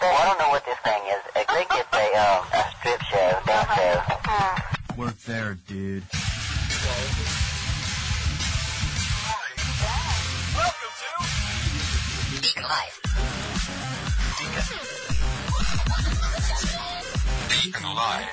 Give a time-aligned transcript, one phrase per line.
[0.00, 1.22] Well, I don't know what this thing is.
[1.34, 4.96] I think it's a, um, a strip show, dance show.
[4.96, 6.04] Work there, dude.
[12.40, 13.00] Deacon Live.
[17.48, 18.28] Deacon Live.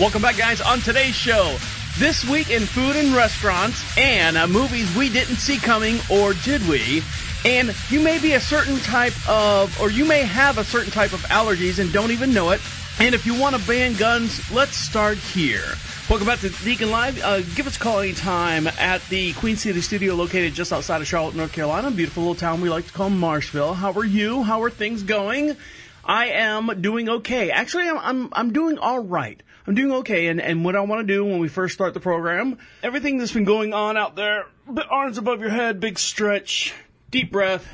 [0.00, 1.56] Welcome back, guys, on today's show.
[1.98, 6.66] This week in food and restaurants and uh, movies we didn't see coming, or did
[6.68, 7.02] we?
[7.44, 11.12] And you may be a certain type of, or you may have a certain type
[11.12, 12.60] of allergies and don't even know it.
[13.00, 15.64] And if you want to ban guns, let's start here.
[16.10, 17.22] Welcome back to Deacon Live.
[17.22, 21.06] Uh, give us a call anytime at the Queen City studio located just outside of
[21.06, 21.90] Charlotte, North Carolina.
[21.90, 23.76] Beautiful little town we like to call Marshville.
[23.76, 24.42] How are you?
[24.42, 25.56] How are things going?
[26.04, 27.50] I am doing okay.
[27.50, 29.40] Actually, I'm, I'm, I'm doing all right.
[29.66, 30.28] I'm doing okay.
[30.28, 33.32] And, and what I want to do when we first start the program, everything that's
[33.32, 34.46] been going on out there,
[34.90, 36.74] arms above your head, big stretch,
[37.10, 37.66] deep breath,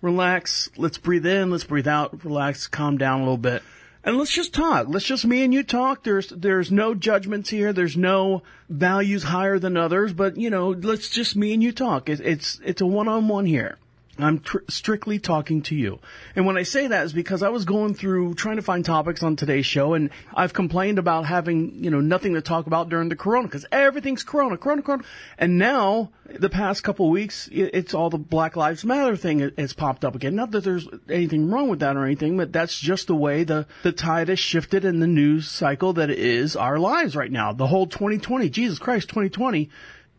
[0.00, 0.70] relax.
[0.76, 1.50] Let's breathe in.
[1.50, 2.24] Let's breathe out.
[2.24, 2.66] Relax.
[2.66, 3.62] Calm down a little bit.
[4.04, 4.86] And let's just talk.
[4.88, 6.04] Let's just me and you talk.
[6.04, 7.72] There's there's no judgments here.
[7.72, 10.12] There's no values higher than others.
[10.12, 12.08] But you know, let's just me and you talk.
[12.08, 13.76] It, it's it's a one on one here.
[14.18, 16.00] I'm tr- strictly talking to you.
[16.34, 19.22] And when I say that is because I was going through trying to find topics
[19.22, 23.08] on today's show and I've complained about having, you know, nothing to talk about during
[23.08, 25.04] the corona because everything's corona, corona, corona.
[25.38, 30.04] And now the past couple weeks, it's all the Black Lives Matter thing has popped
[30.04, 30.34] up again.
[30.34, 33.66] Not that there's anything wrong with that or anything, but that's just the way the,
[33.82, 37.52] the tide has shifted in the news cycle that is our lives right now.
[37.52, 39.70] The whole 2020, Jesus Christ, 2020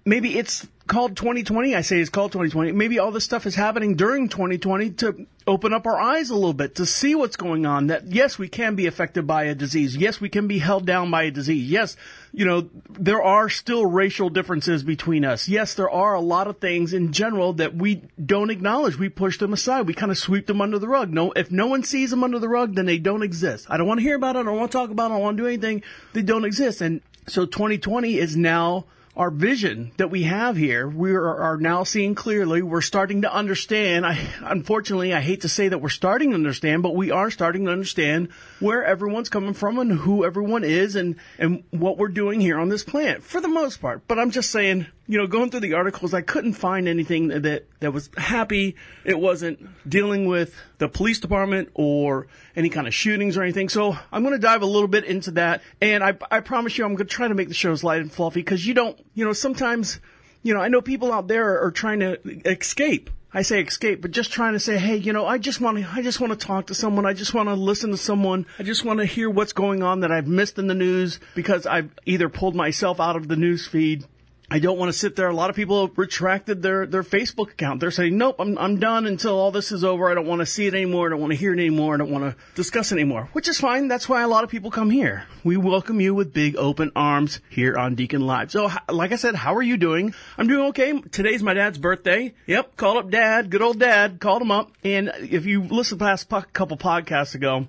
[0.06, 1.76] maybe it's called 2020.
[1.76, 2.72] I say it's called 2020.
[2.74, 6.54] Maybe all this stuff is happening during 2020 to open up our eyes a little
[6.54, 7.88] bit to see what's going on.
[7.88, 9.96] That yes, we can be affected by a disease.
[9.96, 11.70] Yes, we can be held down by a disease.
[11.70, 11.96] Yes,
[12.34, 15.48] you know, there are still racial differences between us.
[15.48, 18.98] Yes, there are a lot of things in general that we don't acknowledge.
[18.98, 19.88] We push them aside.
[19.88, 21.12] We kind of sweep them under the rug.
[21.12, 23.68] No, if no one sees them under the rug, then they don't exist.
[23.70, 24.40] I don't want to hear about it.
[24.40, 25.14] I don't want to talk about it.
[25.14, 25.84] I don't want to do anything.
[26.14, 26.82] They don't exist.
[26.82, 28.86] And so 2020 is now
[29.20, 32.62] our vision that we have here, we are, are now seeing clearly.
[32.62, 34.06] We're starting to understand.
[34.06, 37.66] I, unfortunately, I hate to say that we're starting to understand, but we are starting
[37.66, 38.30] to understand
[38.62, 42.70] where everyone's coming from and who everyone is and, and what we're doing here on
[42.70, 44.08] this planet for the most part.
[44.08, 47.66] But I'm just saying, you know, going through the articles, I couldn't find anything that,
[47.80, 48.76] that was happy.
[49.04, 53.70] It wasn't dealing with the police department or any kind of shootings or anything.
[53.70, 55.62] So I'm going to dive a little bit into that.
[55.82, 58.12] And I, I promise you, I'm going to try to make the shows light and
[58.12, 60.00] fluffy because you don't, you know, sometimes,
[60.44, 63.10] you know, I know people out there are, trying to escape.
[63.32, 65.88] I say escape, but just trying to say, hey, you know, I just want to,
[65.88, 67.06] I just want to talk to someone.
[67.06, 68.48] I just want to listen to someone.
[68.58, 71.68] I just want to hear what's going on that I've missed in the news because
[71.68, 74.06] I've either pulled myself out of the news feed
[74.52, 75.28] I don't want to sit there.
[75.30, 77.80] A lot of people have retracted their, their Facebook account.
[77.80, 80.10] They're saying, nope, I'm, I'm done until all this is over.
[80.10, 81.06] I don't want to see it anymore.
[81.06, 81.94] I don't want to hear it anymore.
[81.94, 83.88] I don't want to discuss it anymore, which is fine.
[83.88, 85.26] That's why a lot of people come here.
[85.44, 88.50] We welcome you with big open arms here on Deacon Live.
[88.52, 90.16] So, like I said, how are you doing?
[90.36, 91.00] I'm doing okay.
[91.00, 92.34] Today's my dad's birthday.
[92.48, 92.76] Yep.
[92.76, 93.52] Called up dad.
[93.52, 94.20] Good old dad.
[94.20, 94.72] Called him up.
[94.84, 97.68] And if you listened past po- couple podcasts ago,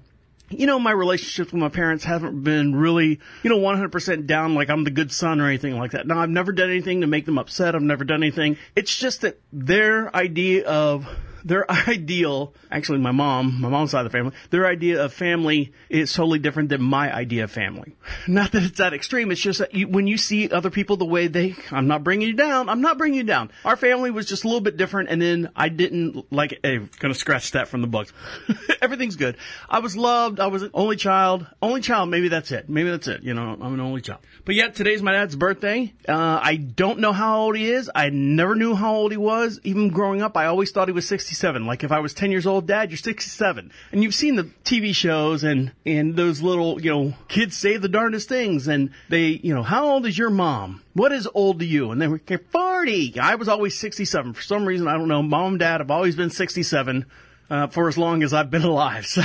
[0.50, 4.69] you know, my relationships with my parents haven't been really, you know, 100% down like
[4.69, 6.06] I'm the good son or anything like that.
[6.06, 7.75] No, I've never done anything to make them upset.
[7.75, 8.56] I've never done anything.
[8.75, 11.09] It's just that their idea of
[11.45, 15.73] their ideal, actually my mom, my mom's side of the family, their idea of family
[15.89, 17.97] is totally different than my idea of family.
[18.28, 19.31] Not that it's that extreme.
[19.31, 22.28] It's just that you, when you see other people the way they, I'm not bringing
[22.28, 22.69] you down.
[22.69, 23.51] I'm not bringing you down.
[23.65, 27.15] Our family was just a little bit different and then I didn't like, hey, gonna
[27.15, 28.12] scratch that from the books.
[28.83, 29.37] Everything's good.
[29.69, 30.41] I was loved.
[30.41, 31.47] I was an only child.
[31.62, 32.11] Only child.
[32.11, 32.69] Maybe that's it.
[32.69, 33.22] Maybe that's it.
[33.22, 34.21] You know, I'm an only child.
[34.45, 35.93] But yet today's my dad's birthday.
[36.09, 37.91] Uh, I don't know how old he is.
[37.95, 39.61] I never knew how old he was.
[39.65, 41.65] Even growing up, I always thought he was 67.
[41.65, 43.71] Like if I was 10 years old, dad, you're 67.
[43.93, 47.89] And you've seen the TV shows and, and those little, you know, kids say the
[47.89, 50.83] darndest things and they, you know, how old is your mom?
[50.93, 51.93] What is old to you?
[51.93, 53.21] And they were 40.
[53.21, 54.33] I was always 67.
[54.33, 55.22] For some reason, I don't know.
[55.22, 57.07] Mom and dad have always been 67
[57.49, 59.07] uh, for as long as I've been alive.
[59.21, 59.22] So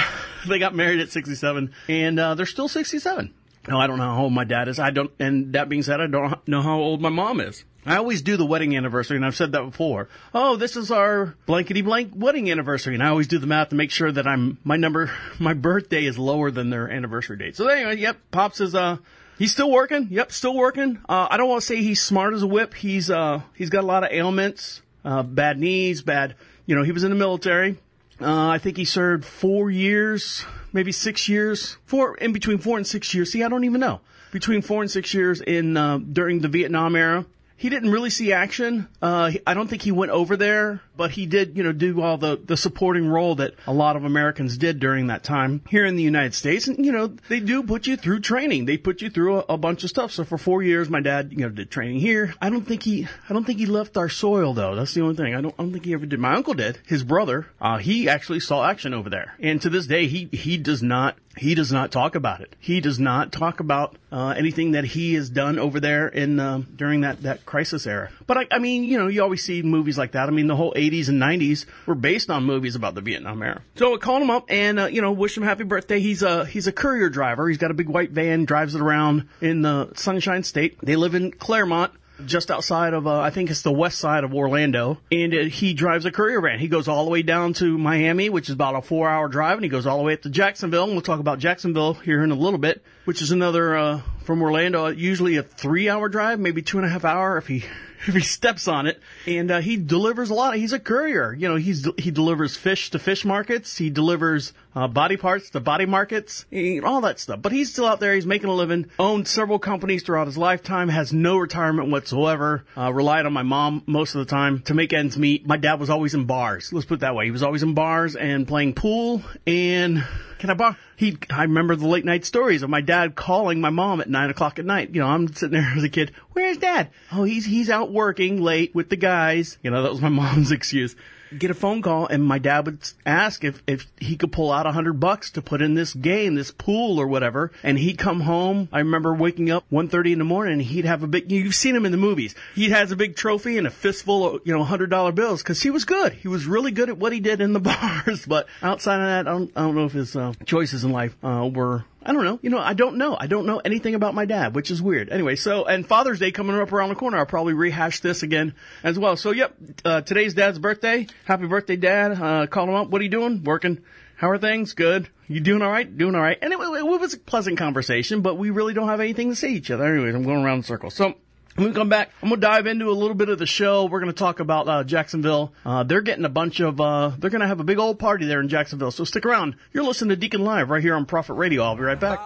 [0.47, 3.33] they got married at 67 and uh, they're still 67.
[3.67, 4.77] No, I don't know how old my dad is.
[4.77, 7.65] I don't, and that being said, I don't know how old my mom is.
[7.85, 10.09] I always do the wedding anniversary, and I've said that before.
[10.33, 13.75] Oh, this is our blankety blank wedding anniversary, and I always do the math to
[13.75, 17.55] make sure that I'm my number, my birthday is lower than their anniversary date.
[17.55, 18.97] So anyway, yep, pops is uh.
[19.37, 20.07] He's still working.
[20.11, 20.97] Yep, still working.
[21.09, 22.73] Uh, I don't want to say he's smart as a whip.
[22.73, 26.35] He's uh, he's got a lot of ailments, uh, bad knees, bad.
[26.65, 27.77] You know, he was in the military.
[28.21, 32.87] Uh, I think he served four years, maybe six years, four in between four and
[32.87, 33.33] six years.
[33.33, 33.99] See, I don't even know
[34.31, 37.25] between four and six years in uh, during the Vietnam era,
[37.57, 38.87] he didn't really see action.
[39.01, 42.17] Uh, I don't think he went over there, but he did, you know, do all
[42.17, 45.95] the, the supporting role that a lot of Americans did during that time here in
[45.95, 46.67] the United States.
[46.67, 48.65] And, you know, they do put you through training.
[48.65, 50.11] They put you through a, a bunch of stuff.
[50.11, 52.33] So for four years, my dad, you know, did training here.
[52.41, 54.75] I don't think he, I don't think he left our soil though.
[54.75, 55.33] That's the only thing.
[55.33, 56.19] I don't, I don't think he ever did.
[56.19, 56.79] My uncle did.
[56.85, 59.35] His brother, uh, he actually saw action over there.
[59.39, 62.55] And to this day, he, he does not he does not talk about it.
[62.59, 66.61] He does not talk about uh, anything that he has done over there in uh,
[66.73, 68.09] during that that crisis era.
[68.25, 70.29] But I, I mean, you know, you always see movies like that.
[70.29, 73.61] I mean, the whole 80s and 90s were based on movies about the Vietnam era.
[73.75, 75.99] So I called him up and uh, you know, wish him happy birthday.
[75.99, 77.49] He's a he's a courier driver.
[77.49, 80.77] He's got a big white van, drives it around in the Sunshine State.
[80.81, 81.91] They live in Clermont
[82.25, 84.97] just outside of, uh, I think it's the west side of Orlando.
[85.11, 86.59] And uh, he drives a courier van.
[86.59, 89.57] He goes all the way down to Miami, which is about a four hour drive,
[89.57, 90.85] and he goes all the way up to Jacksonville.
[90.85, 94.41] And we'll talk about Jacksonville here in a little bit, which is another, uh, from
[94.41, 97.63] Orlando, usually a three hour drive, maybe two and a half hour if he,
[98.07, 98.99] if he steps on it.
[99.27, 100.55] And, uh, he delivers a lot.
[100.55, 101.33] He's a courier.
[101.33, 103.77] You know, he's, he delivers fish to fish markets.
[103.77, 106.45] He delivers, uh, body parts to body markets,
[106.83, 107.41] all that stuff.
[107.41, 108.13] But he's still out there.
[108.13, 112.91] He's making a living, owned several companies throughout his lifetime, has no retirement whatsoever, uh,
[112.91, 115.47] relied on my mom most of the time to make ends meet.
[115.47, 116.73] My dad was always in bars.
[116.73, 117.25] Let's put it that way.
[117.25, 120.03] He was always in bars and playing pool and
[120.39, 120.75] can I borrow?
[120.95, 124.29] He, I remember the late night stories of my dad calling my mom at nine
[124.29, 124.93] o'clock at night.
[124.93, 126.11] You know, I'm sitting there as a kid.
[126.33, 126.89] Where's dad?
[127.11, 129.57] Oh, he's, he's out working late with the guys.
[129.61, 130.95] You know, that was my mom's excuse
[131.39, 134.65] get a phone call and my dad would ask if, if he could pull out
[134.65, 137.51] a hundred bucks to put in this game, this pool or whatever.
[137.63, 138.69] And he'd come home.
[138.71, 141.75] I remember waking up 1.30 in the morning and he'd have a big, you've seen
[141.75, 142.35] him in the movies.
[142.53, 145.61] He has a big trophy and a fistful of, you know, hundred dollar bills because
[145.61, 146.13] he was good.
[146.13, 148.25] He was really good at what he did in the bars.
[148.25, 151.15] But outside of that, I don't, I don't know if his uh, choices in life
[151.23, 152.39] uh, were I don't know.
[152.43, 153.17] You know, I don't know.
[153.19, 155.09] I don't know anything about my dad, which is weird.
[155.09, 157.17] Anyway, so, and Father's Day coming up around the corner.
[157.17, 158.53] I'll probably rehash this again
[158.83, 159.17] as well.
[159.17, 161.07] So, yep, uh, today's dad's birthday.
[161.25, 162.11] Happy birthday, dad.
[162.11, 162.89] Uh, call him up.
[162.89, 163.43] What are you doing?
[163.43, 163.81] Working.
[164.17, 164.73] How are things?
[164.73, 165.09] Good.
[165.27, 165.97] You doing all right?
[165.97, 166.37] Doing all right.
[166.41, 169.49] And it, it, was a pleasant conversation, but we really don't have anything to say
[169.49, 169.83] to each other.
[169.83, 170.93] Anyways, I'm going around in circles.
[170.93, 171.15] So,
[171.55, 173.85] when we come back, I'm gonna dive into a little bit of the show.
[173.85, 175.53] We're gonna talk about uh, Jacksonville.
[175.65, 176.79] Uh, they're getting a bunch of.
[176.81, 178.91] Uh, they're gonna have a big old party there in Jacksonville.
[178.91, 179.55] So stick around.
[179.71, 181.63] You're listening to Deacon Live right here on Prophet Radio.
[181.63, 182.19] I'll be right back.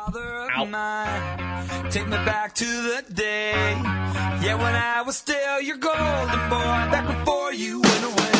[0.67, 3.51] Mine, take me back to the day.
[3.51, 8.38] Yeah, when I was still your golden boy, back before you went away.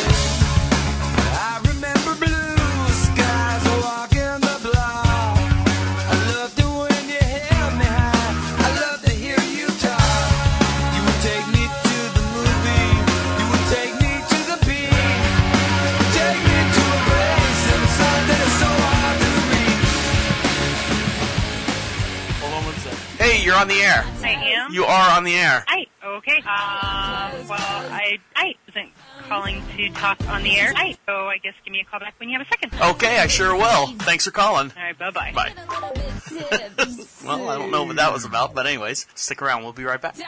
[23.60, 24.04] On the air.
[24.22, 24.72] I am.
[24.72, 25.64] You are on the air.
[25.68, 25.86] Hi.
[26.02, 26.38] Okay.
[26.38, 28.90] Um, well, I I wasn't
[29.28, 30.72] calling to talk on the air.
[30.74, 30.96] Hi.
[31.06, 32.72] So I guess give me a call back when you have a second.
[32.80, 33.88] Okay, I sure will.
[33.98, 34.72] Thanks for calling.
[34.74, 34.98] All right.
[34.98, 35.32] Bye bye.
[35.34, 35.52] Bye.
[37.24, 39.62] well, I don't know what that was about, but anyways, stick around.
[39.62, 40.16] We'll be right back.
[40.16, 40.26] You're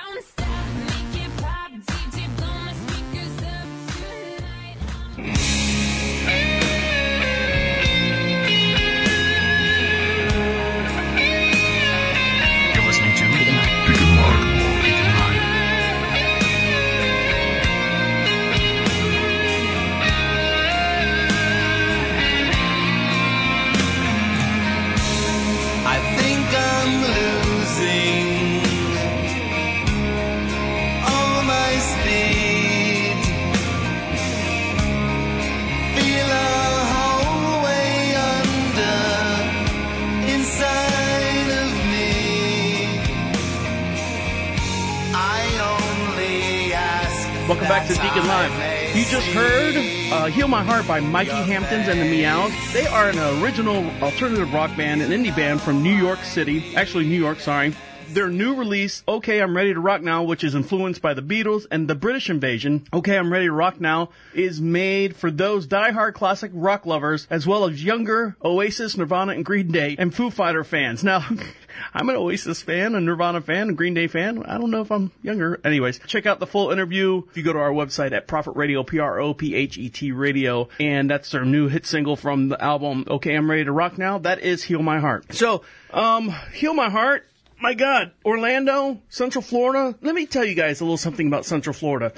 [47.73, 48.95] back to Deacon Live.
[48.95, 49.75] You just heard
[50.13, 52.53] uh, "Heal My Heart" by Mikey Hamptons and the Meows.
[52.75, 56.77] They are an original alternative rock band, an indie band from New York City.
[56.77, 57.41] Actually, New York.
[57.41, 57.73] Sorry.
[58.13, 61.65] Their new release, "Okay, I'm Ready to Rock Now," which is influenced by the Beatles
[61.71, 62.85] and the British Invasion.
[62.93, 67.47] "Okay, I'm Ready to Rock Now" is made for those die-hard classic rock lovers, as
[67.47, 71.03] well as younger Oasis, Nirvana, and Green Day, and Foo Fighter fans.
[71.03, 71.25] Now,
[71.95, 74.43] I'm an Oasis fan, a Nirvana fan, a Green Day fan.
[74.47, 75.59] I don't know if I'm younger.
[75.65, 78.83] Anyways, check out the full interview if you go to our website at Prophet Radio,
[78.83, 80.69] P-R-O-P-H-E-T Radio.
[80.79, 84.19] And that's their new hit single from the album, Okay, I'm Ready to Rock Now.
[84.19, 85.35] That is Heal My Heart.
[85.35, 85.63] So,
[85.95, 87.27] um, Heal My Heart,
[87.63, 89.97] my God, Orlando, Central Florida.
[90.03, 92.13] Let me tell you guys a little something about Central Florida.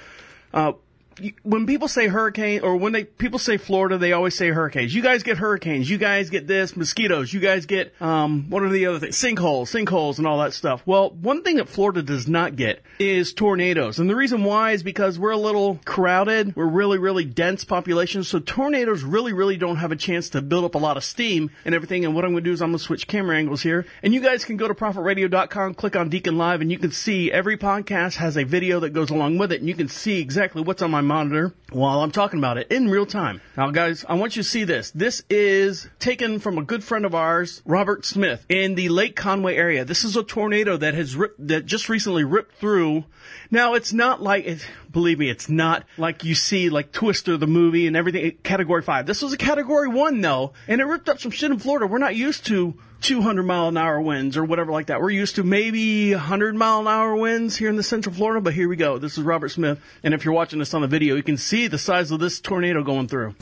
[0.55, 0.73] Uh,
[1.43, 4.95] when people say hurricane or when they people say Florida, they always say hurricanes.
[4.95, 5.89] You guys get hurricanes.
[5.89, 7.33] You guys get this mosquitoes.
[7.33, 9.17] You guys get um what are the other things?
[9.17, 10.83] Sinkholes, sinkholes, and all that stuff.
[10.87, 14.83] Well, one thing that Florida does not get is tornadoes, and the reason why is
[14.83, 16.55] because we're a little crowded.
[16.57, 20.65] We're really really dense population, so tornadoes really really don't have a chance to build
[20.65, 22.05] up a lot of steam and everything.
[22.05, 24.13] And what I'm going to do is I'm going to switch camera angles here, and
[24.13, 27.57] you guys can go to ProphetRadio.com, click on Deacon Live, and you can see every
[27.57, 30.83] podcast has a video that goes along with it, and you can see exactly what's
[30.83, 33.41] on my monitor while I'm talking about it in real time.
[33.57, 34.91] Now, guys, I want you to see this.
[34.93, 39.57] This is taken from a good friend of ours, Robert Smith, in the Lake Conway
[39.57, 39.85] area.
[39.85, 43.05] This is a tornado that has ripped, that just recently ripped through.
[43.51, 47.47] Now, it's not like, it, believe me, it's not like you see like Twister the
[47.47, 49.07] movie and everything, category five.
[49.07, 51.87] This was a category one though, and it ripped up some shit in Florida.
[51.87, 54.99] We're not used to 200 mile an hour winds or whatever like that.
[54.99, 58.55] We're used to maybe 100 mile an hour winds here in the central Florida, but
[58.55, 58.97] here we go.
[58.97, 61.67] This is Robert Smith, and if you're watching this on the video, you can see
[61.67, 63.35] the size of this tornado going through.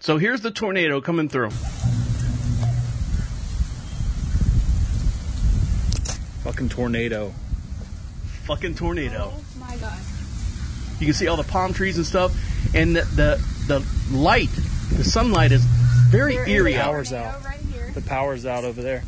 [0.00, 1.50] So here's the tornado coming through.
[6.42, 7.32] Fucking tornado.
[8.46, 9.32] Fucking tornado.
[9.32, 9.96] Oh my god.
[10.98, 12.34] You can see all the palm trees and stuff,
[12.74, 14.50] and the the, the light,
[14.90, 15.64] the sunlight is
[16.16, 16.84] very eerie a out.
[16.84, 17.44] Power's out.
[17.44, 17.60] Right.
[17.94, 19.02] The power's out over there.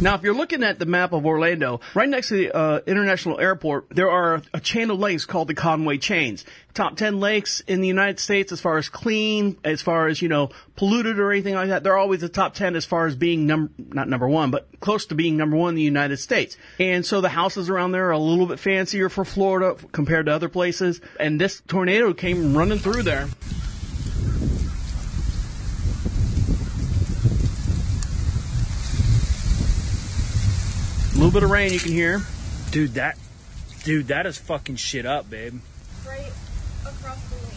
[0.00, 3.40] Now, if you're looking at the map of Orlando, right next to the uh, international
[3.40, 6.44] airport, there are a chain of lakes called the Conway Chains.
[6.74, 10.28] Top 10 lakes in the United States as far as clean, as far as, you
[10.28, 11.82] know, polluted or anything like that.
[11.82, 15.06] They're always the top 10 as far as being number, not number one, but close
[15.06, 16.58] to being number one in the United States.
[16.78, 20.32] And so the houses around there are a little bit fancier for Florida compared to
[20.32, 21.00] other places.
[21.18, 23.28] And this tornado came running through there.
[31.16, 32.20] A little bit of rain you can hear.
[32.72, 33.16] Dude, that
[33.84, 35.60] dude, that is fucking shit up, babe.
[36.06, 36.30] Right
[36.84, 37.54] across the lake.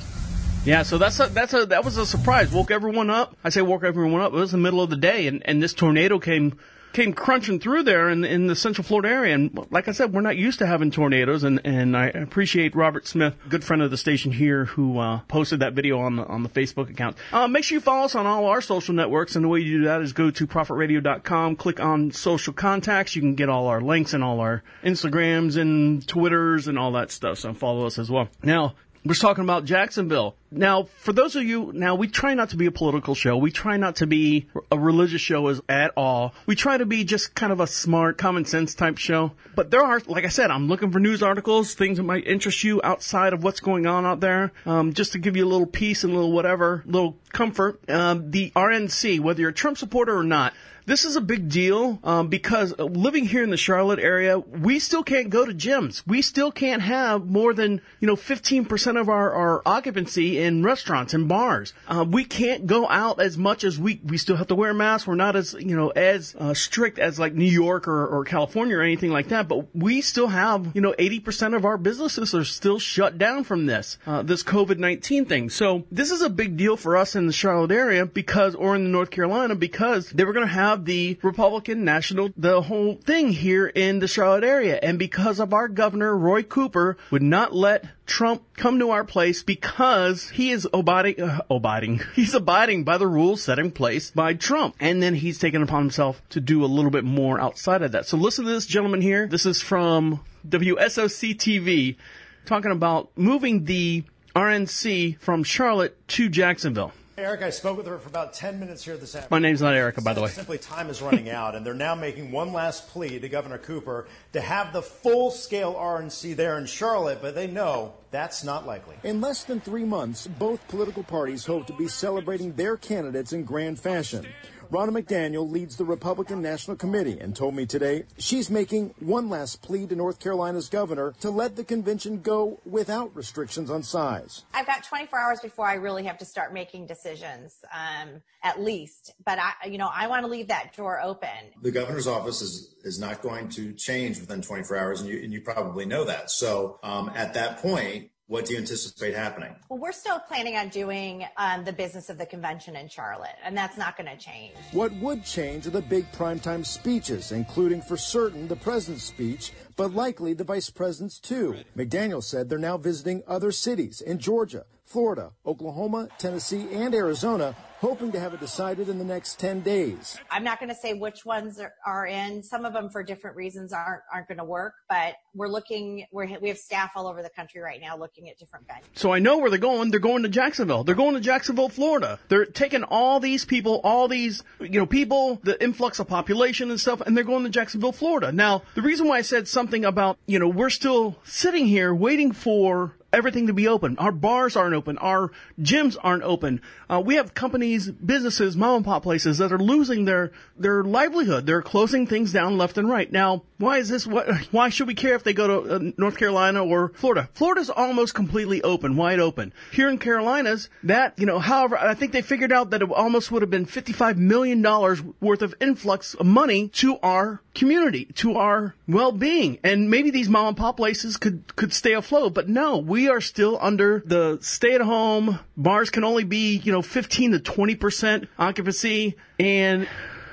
[0.64, 2.54] Yeah, so that's a, that's a that was a surprise.
[2.54, 3.36] Woke everyone up.
[3.44, 4.32] I say woke everyone up.
[4.32, 6.58] It was the middle of the day, and, and this tornado came
[6.94, 9.36] came crunching through there in in the Central Florida area.
[9.36, 13.08] And like I said, we're not used to having tornadoes, and and I appreciate Robert
[13.08, 16.44] Smith, good friend of the station here, who uh, posted that video on the on
[16.44, 17.18] the Facebook account.
[17.32, 19.80] Uh, make sure you follow us on all our social networks, and the way you
[19.80, 23.16] do that is go to prophetradio.com, click on social contacts.
[23.16, 27.12] You can get all our links and all our Instagrams and Twitters and all that
[27.12, 27.40] stuff.
[27.40, 28.30] So follow us as well.
[28.44, 28.76] Now.
[29.06, 30.36] We're talking about Jacksonville.
[30.52, 33.38] Now, for those of you, now we try not to be a political show.
[33.38, 36.34] We try not to be a religious show as, at all.
[36.46, 39.32] We try to be just kind of a smart, common sense type show.
[39.56, 42.64] But there are, like I said, I'm looking for news articles, things that might interest
[42.64, 45.68] you outside of what's going on out there, um, just to give you a little
[45.68, 47.80] peace and a little whatever, little comfort.
[47.90, 50.54] Um, the RNC, whether you're a Trump supporter or not,
[50.90, 54.80] this is a big deal um, because uh, living here in the Charlotte area, we
[54.80, 56.02] still can't go to gyms.
[56.08, 61.14] We still can't have more than you know 15% of our, our occupancy in restaurants
[61.14, 61.74] and bars.
[61.88, 65.08] Uh, we can't go out as much as we we still have to wear masks.
[65.08, 68.76] We're not as you know as uh, strict as like New York or, or California
[68.76, 69.48] or anything like that.
[69.48, 73.68] But we still have you know 80% of our businesses are still shut down from
[73.68, 75.52] this uh, this COVID 19 thing.
[75.52, 78.92] So this is a big deal for us in the Charlotte area because or in
[78.92, 83.68] North Carolina because they were going to have the Republican National, the whole thing here
[83.68, 84.80] in the Charlotte area.
[84.82, 89.44] And because of our governor, Roy Cooper, would not let Trump come to our place
[89.44, 94.34] because he is abiding, uh, abiding, he's abiding by the rules set in place by
[94.34, 94.76] Trump.
[94.80, 98.06] And then he's taken upon himself to do a little bit more outside of that.
[98.06, 99.28] So listen to this gentleman here.
[99.28, 101.98] This is from WSOC TV
[102.46, 104.04] talking about moving the
[104.36, 106.94] RNC from Charlotte to Jacksonville.
[107.20, 109.42] Eric, I spoke with her for about 10 minutes here this afternoon.
[109.42, 110.30] My name's not Erica, by the way.
[110.30, 114.08] Simply time is running out, and they're now making one last plea to Governor Cooper
[114.32, 118.96] to have the full scale RNC there in Charlotte, but they know that's not likely.
[119.04, 123.44] In less than three months, both political parties hope to be celebrating their candidates in
[123.44, 124.26] grand fashion.
[124.72, 129.64] Ronna McDaniel leads the Republican National Committee and told me today she's making one last
[129.64, 134.46] plea to North Carolina's governor to let the convention go without restrictions on size.
[134.54, 139.16] I've got 24 hours before I really have to start making decisions, um, at least.
[139.26, 141.30] But I, you know, I want to leave that door open.
[141.64, 145.34] The governor's office is is not going to change within 24 hours, and you and
[145.34, 146.30] you probably know that.
[146.30, 147.99] So um, at that point,
[148.30, 149.56] what do you anticipate happening?
[149.70, 153.58] Well, we're still planning on doing um, the business of the convention in Charlotte, and
[153.58, 154.54] that's not going to change.
[154.72, 159.94] What would change are the big primetime speeches, including for certain the president's speech, but
[159.94, 161.56] likely the vice president's too.
[161.76, 168.12] McDaniel said they're now visiting other cities in Georgia, Florida, Oklahoma, Tennessee, and Arizona, hoping
[168.12, 170.18] to have it decided in the next 10 days.
[170.30, 172.44] I'm not going to say which ones are, are in.
[172.44, 174.74] Some of them, for different reasons, aren't aren't going to work.
[174.88, 176.06] But we're looking.
[176.12, 178.84] We're, we have staff all over the country right now looking at different venues.
[178.94, 179.92] So I know where they're going.
[179.92, 180.84] They're going to Jacksonville.
[180.84, 182.20] They're going to Jacksonville, Florida.
[182.28, 186.80] They're taking all these people, all these, you know, people, the influx of population and
[186.80, 188.32] stuff, and they're going to Jacksonville, Florida.
[188.32, 192.32] Now, the reason why I said something about, you know, we're still sitting here waiting
[192.32, 193.98] for everything to be open.
[193.98, 194.98] Our bars aren't open.
[194.98, 196.62] Our gyms aren't open.
[196.90, 201.46] Uh, we have companies, businesses, mom and pop places that are losing their their livelihood.
[201.46, 203.12] They're closing things down left and right.
[203.12, 204.08] Now, why is this?
[204.08, 207.30] What, why should we care if they go to uh, North Carolina or Florida?
[207.34, 209.54] Florida's almost completely open, wide open.
[209.72, 213.32] Here in Carolinas, that you know, however, I think they figured out that it almost
[213.32, 218.36] would have been fifty-five million dollars worth of influx of money to our community, to
[218.36, 222.34] our well-being, and maybe these mom and pop places could could stay afloat.
[222.34, 225.40] But no, we are still under the stay-at-home.
[225.56, 229.88] Bars can only be you know fifteen to twenty percent occupancy, and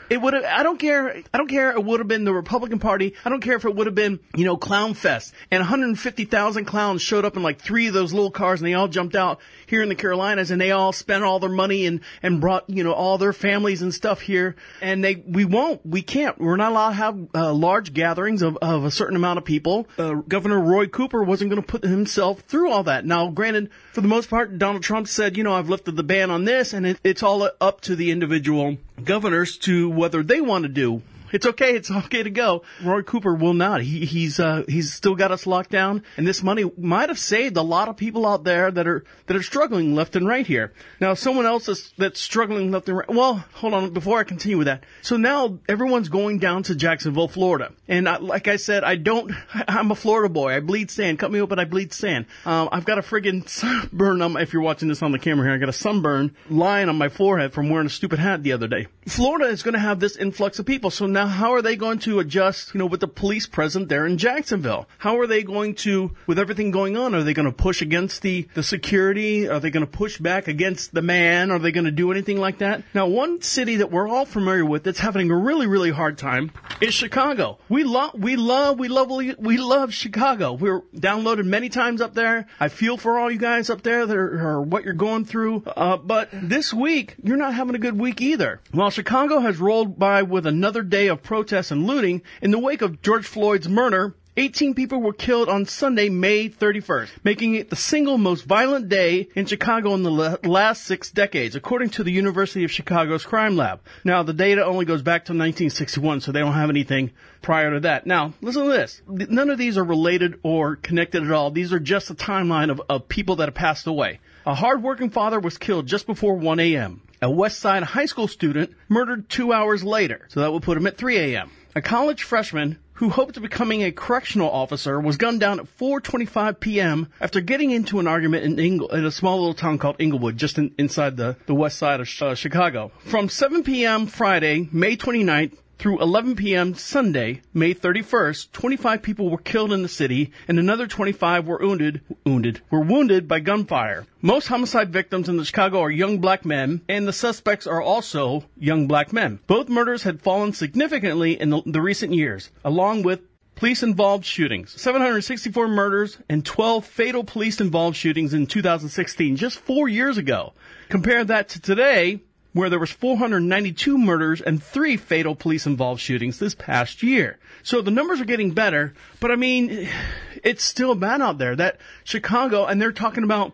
[0.09, 0.45] it would have.
[0.45, 1.23] I don't care.
[1.33, 1.71] I don't care.
[1.71, 3.15] It would have been the Republican Party.
[3.25, 7.03] I don't care if it would have been, you know, Clown Fest, and 150,000 clowns
[7.03, 9.83] showed up in like three of those little cars, and they all jumped out here
[9.83, 12.93] in the Carolinas, and they all spent all their money and and brought, you know,
[12.93, 16.39] all their families and stuff here, and they we won't, we can't.
[16.39, 19.89] We're not allowed to have uh, large gatherings of of a certain amount of people.
[19.99, 23.05] Uh, Governor Roy Cooper wasn't going to put himself through all that.
[23.05, 26.31] Now, granted, for the most part, Donald Trump said, you know, I've lifted the ban
[26.31, 30.63] on this, and it, it's all up to the individual governors to whether they want
[30.65, 31.03] to do.
[31.33, 31.75] It's okay.
[31.75, 32.63] It's okay to go.
[32.83, 33.83] Roy Cooper will not.
[33.83, 37.57] He, he's uh, he's still got us locked down, and this money might have saved
[37.57, 40.73] a lot of people out there that are that are struggling left and right here.
[41.01, 43.09] Now, someone else is, that's struggling left and right.
[43.09, 43.91] Well, hold on.
[43.91, 48.19] Before I continue with that, so now everyone's going down to Jacksonville, Florida, and I,
[48.19, 49.33] like I said, I don't.
[49.69, 50.55] I'm a Florida boy.
[50.55, 51.19] I bleed sand.
[51.19, 51.59] Cut me open.
[51.59, 52.27] I bleed sand.
[52.45, 54.33] Um, I've got a friggin' sunburn on.
[54.33, 56.97] My, if you're watching this on the camera here, I got a sunburn line on
[56.97, 58.87] my forehead from wearing a stupid hat the other day.
[59.07, 61.99] Florida is going to have this influx of people, so now how are they going
[62.01, 64.87] to adjust, you know, with the police present there in Jacksonville?
[64.99, 68.21] How are they going to, with everything going on, are they going to push against
[68.21, 69.49] the, the security?
[69.49, 71.51] Are they going to push back against the man?
[71.51, 72.83] Are they going to do anything like that?
[72.93, 76.53] Now, one city that we're all familiar with that's having a really, really hard time
[76.83, 77.59] is Chicago.
[77.71, 80.53] We love, we love, we love, we love Chicago.
[80.53, 82.47] We're downloaded many times up there.
[82.61, 85.63] I feel for all you guys up there that are, are what you're going through.
[85.65, 88.61] Uh, but this week, you're not having a good week either.
[88.71, 92.83] While Chicago has rolled by with another day of protests and looting, in the wake
[92.83, 97.77] of George Floyd's murder, 18 people were killed on Sunday, May 31st, making it the
[97.77, 102.13] single most violent day in Chicago in the la- last six decades, according to the
[102.13, 103.81] University of Chicago's crime lab.
[104.05, 107.81] Now, the data only goes back to 1961, so they don't have anything prior to
[107.81, 108.07] that.
[108.07, 109.01] Now, listen to this.
[109.09, 111.51] None of these are related or connected at all.
[111.51, 114.21] These are just a timeline of, of people that have passed away.
[114.45, 117.01] A hardworking father was killed just before 1 a.m.
[117.23, 120.87] A West Side high school student murdered two hours later, so that would put him
[120.87, 121.51] at 3 a.m.
[121.75, 127.09] A college freshman who hoped becoming a correctional officer was gunned down at 4:25 p.m.
[127.21, 130.59] after getting into an argument in, Ingle, in a small little town called Englewood, just
[130.59, 132.91] in, inside the, the west side of uh, Chicago.
[133.05, 134.07] From 7 p.m.
[134.07, 136.75] Friday, May 29th, through 11 p.m.
[136.75, 142.01] Sunday, May 31st, 25 people were killed in the city and another 25 were wounded,
[142.25, 144.07] wounded, were wounded by gunfire.
[144.23, 148.45] Most homicide victims in the Chicago are young black men and the suspects are also
[148.59, 149.39] young black men.
[149.47, 153.21] Both murders had fallen significantly in the, the recent years, along with
[153.57, 154.79] Police involved shootings.
[154.79, 160.53] 764 murders and 12 fatal police involved shootings in 2016, just four years ago.
[160.91, 162.21] Compare that to today,
[162.57, 167.39] where there was 492 murders and three fatal police involved shootings this past year.
[167.63, 169.89] So the numbers are getting better, but I mean,
[170.43, 171.55] it's still bad out there.
[171.55, 173.53] That Chicago, and they're talking about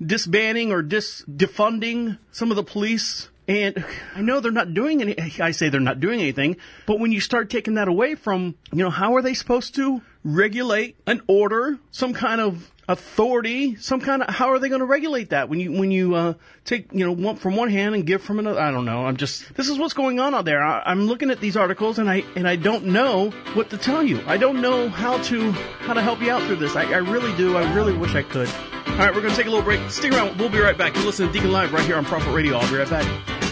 [0.00, 3.28] disbanding or dis defunding some of the police.
[3.48, 7.10] And I know they're not doing any, I say they're not doing anything, but when
[7.10, 11.22] you start taking that away from, you know, how are they supposed to regulate an
[11.26, 15.48] order, some kind of authority, some kind of how are they going to regulate that
[15.48, 18.38] when you when you uh, take you know one from one hand and give from
[18.38, 18.60] another?
[18.60, 19.06] I don't know.
[19.06, 20.62] I'm just this is what's going on out there.
[20.62, 24.02] I, I'm looking at these articles and I and I don't know what to tell
[24.02, 24.22] you.
[24.26, 26.76] I don't know how to how to help you out through this.
[26.76, 27.56] I, I really do.
[27.56, 28.48] I really wish I could.
[28.86, 29.80] All right, we're going to take a little break.
[29.90, 30.38] Stick around.
[30.38, 30.94] We'll be right back.
[30.94, 32.58] You listen to Deacon Live right here on Prophet Radio.
[32.58, 33.43] I'll be right back.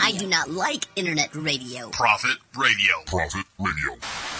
[0.00, 0.16] Radio.
[0.16, 1.90] I do not like internet radio.
[1.90, 2.94] Prophet Radio.
[3.06, 3.96] Prophet Radio.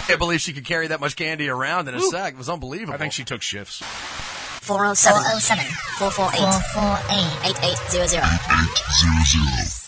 [0.06, 2.10] Can't believe she could carry that much candy around in a Ooh.
[2.10, 2.34] sack.
[2.34, 2.94] It was unbelievable.
[2.94, 3.82] I think she took shifts.
[4.62, 5.64] 407
[5.98, 9.78] 448 8800.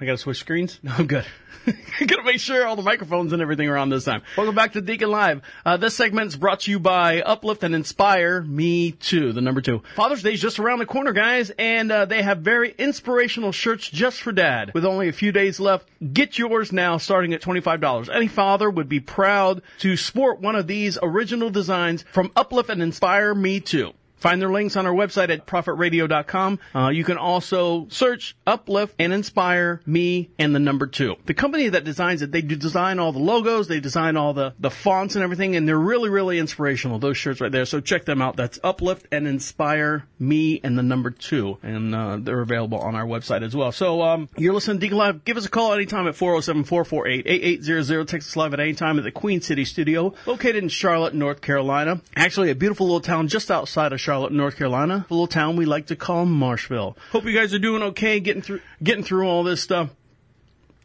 [0.00, 0.78] I gotta switch screens.
[0.86, 1.24] No, I'm good.
[2.06, 4.22] Gotta make sure all the microphones and everything are on this time.
[4.36, 5.42] Welcome back to Deacon Live.
[5.64, 9.60] Uh, this segment is brought to you by Uplift and Inspire Me Too, the number
[9.60, 9.82] two.
[9.96, 13.88] Father's Day is just around the corner, guys, and uh, they have very inspirational shirts
[13.90, 14.70] just for dad.
[14.74, 18.08] With only a few days left, get yours now, starting at twenty-five dollars.
[18.08, 22.80] Any father would be proud to sport one of these original designs from Uplift and
[22.82, 23.92] Inspire Me Too.
[24.16, 26.58] Find their links on our website at prophetradio.com.
[26.74, 31.16] Uh, you can also search Uplift and Inspire Me and the number two.
[31.26, 34.54] The company that designs it, they do design all the logos, they design all the,
[34.58, 37.66] the fonts and everything, and they're really, really inspirational, those shirts right there.
[37.66, 38.36] So check them out.
[38.36, 41.58] That's Uplift and Inspire Me and the number two.
[41.62, 43.72] And uh, they're available on our website as well.
[43.72, 45.24] So um, you're listening to Deacon Live.
[45.24, 48.08] Give us a call anytime at 407-448-8800.
[48.08, 51.40] Text us live at any time at the Queen City Studio, located in Charlotte, North
[51.40, 52.00] Carolina.
[52.14, 55.04] Actually, a beautiful little town just outside of Charlotte, North Carolina.
[55.10, 56.96] A little town we like to call Marshville.
[57.10, 59.90] Hope you guys are doing okay, getting through getting through all this stuff.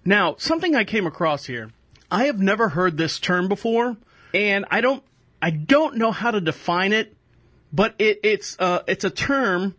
[0.03, 1.69] Now, something I came across here.
[2.10, 3.95] I have never heard this term before,
[4.34, 5.03] and I don't
[5.39, 7.15] I don't know how to define it,
[7.71, 9.75] but it, it's uh, it's a term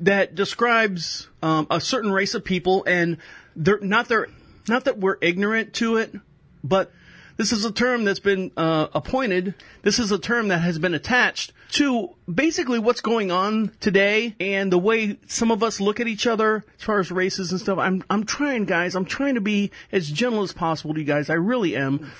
[0.00, 3.16] that describes um, a certain race of people, and
[3.56, 4.28] they're not they're
[4.68, 6.14] not that we're ignorant to it,
[6.62, 6.92] but
[7.38, 9.54] this is a term that's been uh, appointed.
[9.80, 14.72] This is a term that has been attached to basically what's going on today and
[14.72, 17.78] the way some of us look at each other as far as races and stuff.
[17.78, 18.94] I'm I'm trying, guys.
[18.94, 21.30] I'm trying to be as gentle as possible to you guys.
[21.30, 22.12] I really am.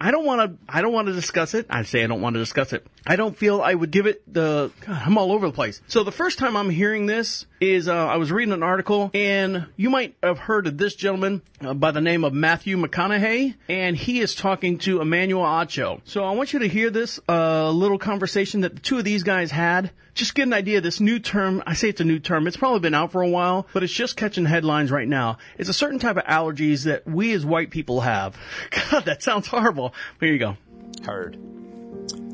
[0.00, 0.72] I don't want to.
[0.72, 1.66] I don't want to discuss it.
[1.68, 2.86] I say I don't want to discuss it.
[3.04, 4.70] I don't feel I would give it the.
[4.86, 5.82] God, I'm all over the place.
[5.88, 9.66] So the first time I'm hearing this is uh, I was reading an article, and
[9.76, 13.96] you might have heard of this gentleman uh, by the name of Matthew McConaughey, and
[13.96, 16.00] he is talking to Emmanuel Acho.
[16.04, 19.22] So I want you to hear this uh, little conversation that the two of these
[19.22, 19.90] guys had.
[20.14, 21.62] Just get an idea of this new term.
[21.66, 22.46] I say it's a new term.
[22.46, 25.38] It's probably been out for a while, but it's just catching headlines right now.
[25.56, 28.36] It's a certain type of allergies that we as white people have.
[28.90, 29.94] God, that sounds horrible.
[30.18, 30.56] Here you go.
[31.04, 31.38] Heard.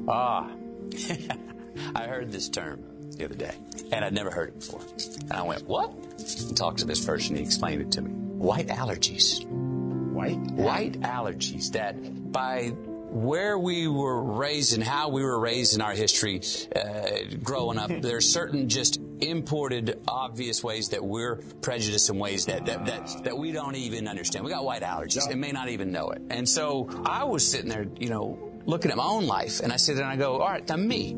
[0.09, 0.51] Ah.
[1.95, 3.55] I heard this term the other day,
[3.93, 4.81] and I'd never heard it before.
[5.23, 5.93] And I went, what?
[5.93, 8.11] And talked to this person, he explained it to me.
[8.11, 9.45] White allergies.
[9.47, 10.39] White?
[10.53, 12.73] White allergies that by
[13.17, 16.43] where we were raised and how we were raised in our history
[16.75, 22.67] uh, growing up, there's certain just imported obvious ways that we're prejudiced in ways that,
[22.67, 24.45] that, that, that we don't even understand.
[24.45, 26.21] We got white allergies and may not even know it.
[26.29, 29.77] And so I was sitting there, you know, looking at my own life and I
[29.77, 31.15] sit there and I go, all right, now me.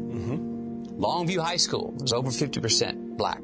[0.99, 3.41] Longview High School was over 50% black.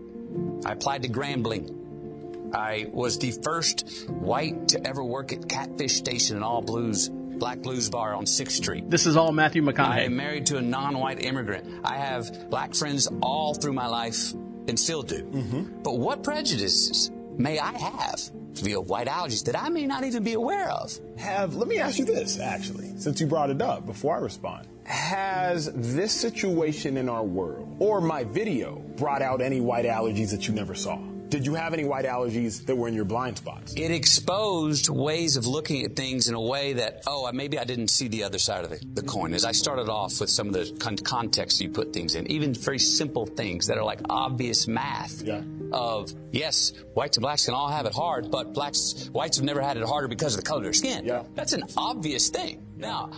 [0.66, 2.52] I applied to Grambling.
[2.52, 7.60] I was the first white to ever work at Catfish Station, an all blues, black
[7.60, 8.90] blues bar on 6th Street.
[8.90, 9.88] This is all Matthew McConaughey.
[9.88, 11.82] I am married to a non-white immigrant.
[11.84, 15.22] I have black friends all through my life and still do.
[15.22, 15.82] Mm-hmm.
[15.82, 20.34] But what prejudices may I have via white allergies that I may not even be
[20.34, 20.98] aware of?
[21.18, 24.66] Have, let me ask you this, actually, since you brought it up before I respond.
[24.84, 30.46] Has this situation in our world or my video brought out any white allergies that
[30.46, 30.98] you never saw?
[31.28, 33.74] Did you have any white allergies that were in your blind spots?
[33.76, 37.88] It exposed ways of looking at things in a way that, oh, maybe I didn't
[37.88, 39.34] see the other side of the, the coin.
[39.34, 42.54] As I started off with some of the con- context you put things in, even
[42.54, 45.42] very simple things that are like obvious math yeah.
[45.72, 49.60] of, yes, whites and blacks can all have it hard, but blacks, whites have never
[49.60, 51.04] had it harder because of the color of their skin.
[51.04, 51.24] Yeah.
[51.34, 52.64] That's an obvious thing.
[52.76, 53.10] Now,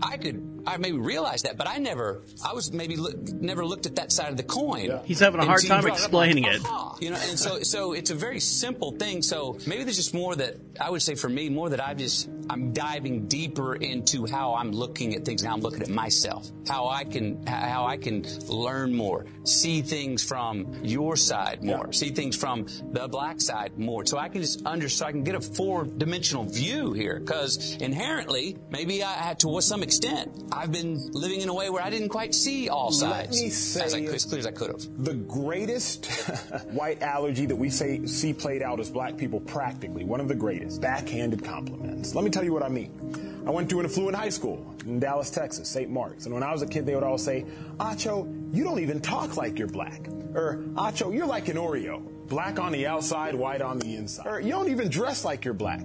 [0.00, 3.86] I could, I maybe realized that, but I never, I was maybe look, never looked
[3.86, 5.00] at that side of the coin.
[5.04, 6.64] He's having a hard time brought up, explaining like, it.
[6.64, 6.96] aha.
[7.00, 9.22] You know, and so, so it's a very simple thing.
[9.22, 12.30] So maybe there's just more that I would say for me, more that I've just,
[12.48, 16.50] I'm diving deeper into how I'm looking at things and how I'm looking at myself,
[16.68, 22.10] how I can how I can learn more, see things from your side more, see
[22.10, 25.34] things from the black side more, so I can just under so I can get
[25.34, 27.20] a four dimensional view here.
[27.20, 31.82] Because inherently, maybe I had to some extent, I've been living in a way where
[31.82, 34.50] I didn't quite see all Let sides me say as, I, as clear as I
[34.50, 35.04] could have.
[35.04, 36.06] The greatest
[36.70, 40.34] white allergy that we say see played out as black people practically, one of the
[40.34, 42.14] greatest, backhanded compliments.
[42.14, 43.42] Let me tell you what I mean.
[43.46, 45.90] I went to an affluent high school in Dallas, Texas, St.
[45.90, 46.24] Mark's.
[46.24, 47.44] And when I was a kid, they would all say,
[47.76, 50.08] Acho, you don't even talk like you're black.
[50.34, 52.02] Or, Acho, you're like an Oreo.
[52.28, 54.26] Black on the outside, white on the inside.
[54.26, 55.80] Or, you don't even dress like you're black.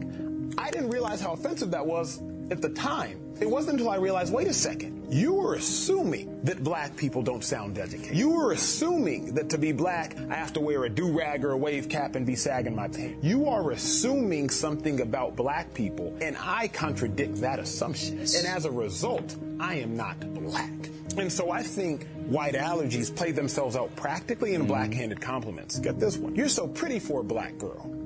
[0.57, 3.19] I didn't realize how offensive that was at the time.
[3.39, 7.43] It wasn't until I realized, wait a second, you were assuming that black people don't
[7.43, 8.15] sound educated.
[8.15, 11.57] You were assuming that to be black, I have to wear a do-rag or a
[11.57, 13.23] wave cap and be sagging my pants.
[13.23, 18.19] You are assuming something about black people, and I contradict that assumption.
[18.19, 20.73] And as a result, I am not black.
[21.17, 24.67] And so I think white allergies play themselves out practically in mm-hmm.
[24.67, 25.79] black-handed compliments.
[25.79, 26.35] Get this one.
[26.35, 27.98] You're so pretty for a black girl.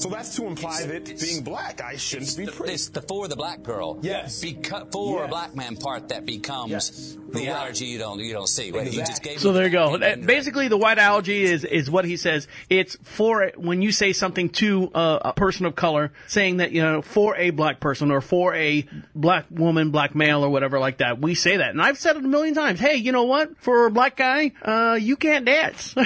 [0.00, 2.72] So that's to imply that being black, I shouldn't be pretty.
[2.72, 3.98] It's the for the black girl.
[4.00, 4.42] Yes.
[4.42, 7.48] Beca- for a black man part that becomes the Correct.
[7.48, 8.72] allergy you don't you don't see.
[8.72, 9.98] Wait, you just gave So there you go.
[9.98, 12.48] That- Basically, the white allergy is is what he says.
[12.70, 16.80] It's for when you say something to a, a person of color, saying that you
[16.80, 20.98] know for a black person or for a black woman, black male, or whatever like
[20.98, 21.20] that.
[21.20, 22.80] We say that, and I've said it a million times.
[22.80, 23.58] Hey, you know what?
[23.58, 25.94] For a black guy, uh, you can't dance.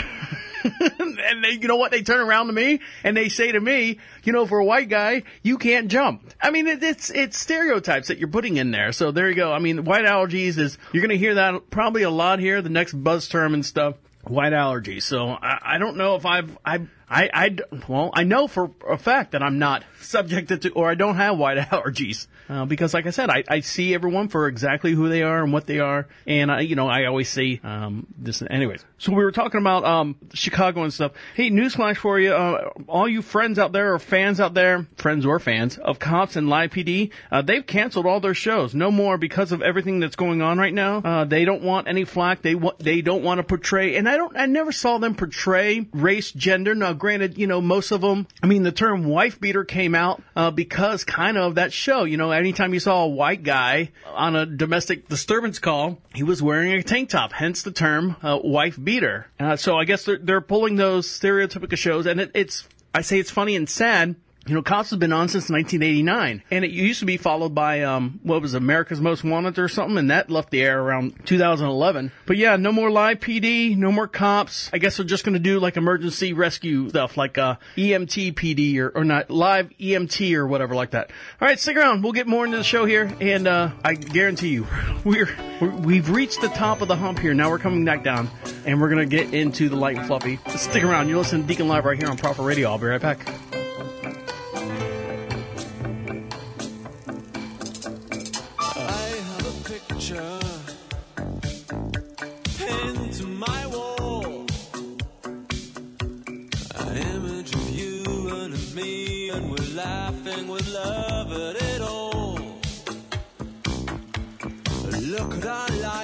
[0.80, 1.90] and they, you know what?
[1.90, 4.88] They turn around to me and they say to me, you know, for a white
[4.88, 6.32] guy, you can't jump.
[6.40, 8.92] I mean, it, it's it's stereotypes that you're putting in there.
[8.92, 9.52] So there you go.
[9.52, 12.62] I mean, white allergies is you're going to hear that probably a lot here.
[12.62, 13.96] The next buzz term and stuff.
[14.22, 15.02] White allergies.
[15.02, 17.56] So I, I don't know if I've I I I
[17.88, 21.38] well I know for a fact that I'm not subjected to or I don't have
[21.38, 25.22] white allergies uh, because like I said I, I see everyone for exactly who they
[25.22, 28.84] are and what they are and I you know I always see um this anyways.
[28.98, 31.12] So we were talking about um Chicago and stuff.
[31.34, 35.26] Hey, newsflash for you, uh, all you friends out there or fans out there, friends
[35.26, 38.74] or fans of cops and live PD, uh, they've canceled all their shows.
[38.74, 40.98] No more because of everything that's going on right now.
[40.98, 42.42] Uh, they don't want any flack.
[42.42, 45.86] They want they don't want to portray, and I don't I never saw them portray
[45.92, 46.74] race, gender.
[46.74, 48.26] Now, granted, you know most of them.
[48.42, 52.04] I mean, the term wife beater came out uh, because kind of that show.
[52.04, 56.42] You know, anytime you saw a white guy on a domestic disturbance call, he was
[56.42, 57.32] wearing a tank top.
[57.32, 59.26] Hence the term uh, wife beater.
[59.38, 63.18] Uh, so I guess they're, they're pulling those stereotypical shows, and it, it's I say
[63.18, 64.16] it's funny and sad.
[64.46, 67.82] You know, Cops has been on since 1989, and it used to be followed by
[67.82, 72.12] um, what was America's Most Wanted or something, and that left the air around 2011.
[72.26, 74.68] But yeah, no more live PD, no more cops.
[74.70, 78.76] I guess they're just going to do like emergency rescue stuff, like uh, EMT PD
[78.80, 81.10] or, or not live EMT or whatever like that.
[81.40, 82.02] All right, stick around.
[82.02, 84.66] We'll get more into the show here, and uh, I guarantee you,
[85.04, 87.32] we're, we're we've reached the top of the hump here.
[87.32, 88.28] Now we're coming back down,
[88.66, 90.38] and we're gonna get into the light and fluffy.
[90.48, 91.08] Stick around.
[91.08, 92.68] You listen to Deacon Live right here on Prophet Radio.
[92.68, 93.53] I'll be right back.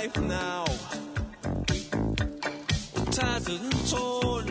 [0.01, 0.65] Life now,
[3.11, 4.47] tattered and torn.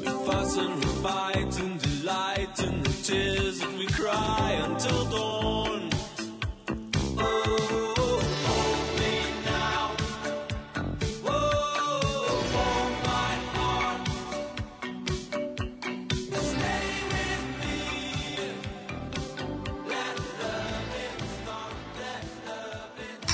[0.00, 5.43] We fuss and we fight and delight in the tears that we cry until dawn.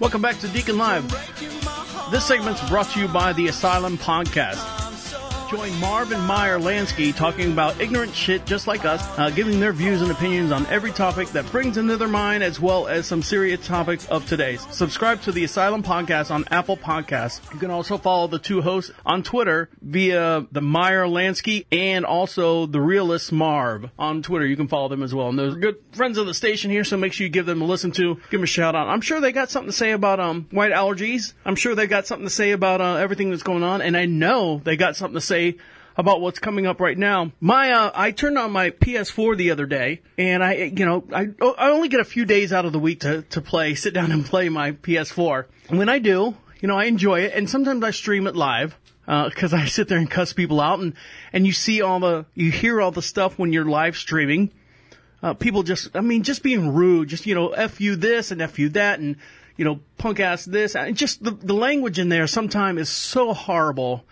[0.00, 1.06] Welcome back to Deacon Live.
[2.10, 4.79] This segment's brought to you by the Asylum Podcast.
[5.50, 10.00] Join Marvin Meyer Lansky talking about ignorant shit just like us, uh, giving their views
[10.00, 13.66] and opinions on every topic that brings into their mind as well as some serious
[13.66, 14.64] topics of today's.
[14.72, 17.52] Subscribe to the Asylum Podcast on Apple Podcasts.
[17.52, 22.66] You can also follow the two hosts on Twitter via the Meyer Lansky and also
[22.66, 24.46] the Realist Marv on Twitter.
[24.46, 25.30] You can follow them as well.
[25.30, 27.60] And those are good friends of the station here, so make sure you give them
[27.60, 28.14] a listen to.
[28.14, 28.86] Give them a shout out.
[28.86, 31.32] I'm sure they got something to say about um white allergies.
[31.44, 34.04] I'm sure they got something to say about uh, everything that's going on, and I
[34.04, 35.39] know they got something to say
[35.96, 37.30] about what's coming up right now.
[37.40, 41.28] My, uh, I turned on my PS4 the other day, and I, you know, I,
[41.58, 44.10] I only get a few days out of the week to, to play, sit down
[44.10, 45.46] and play my PS4.
[45.68, 48.76] And when I do, you know, I enjoy it, and sometimes I stream it live.
[49.06, 50.94] Because I sit there and cuss people out, and
[51.32, 54.52] and you see all the, you hear all the stuff when you're live streaming.
[55.20, 58.40] Uh, people just, I mean, just being rude, just you know, f you this and
[58.40, 59.16] f you that, and
[59.56, 63.34] you know, punk ass this, and just the the language in there sometimes is so
[63.34, 64.04] horrible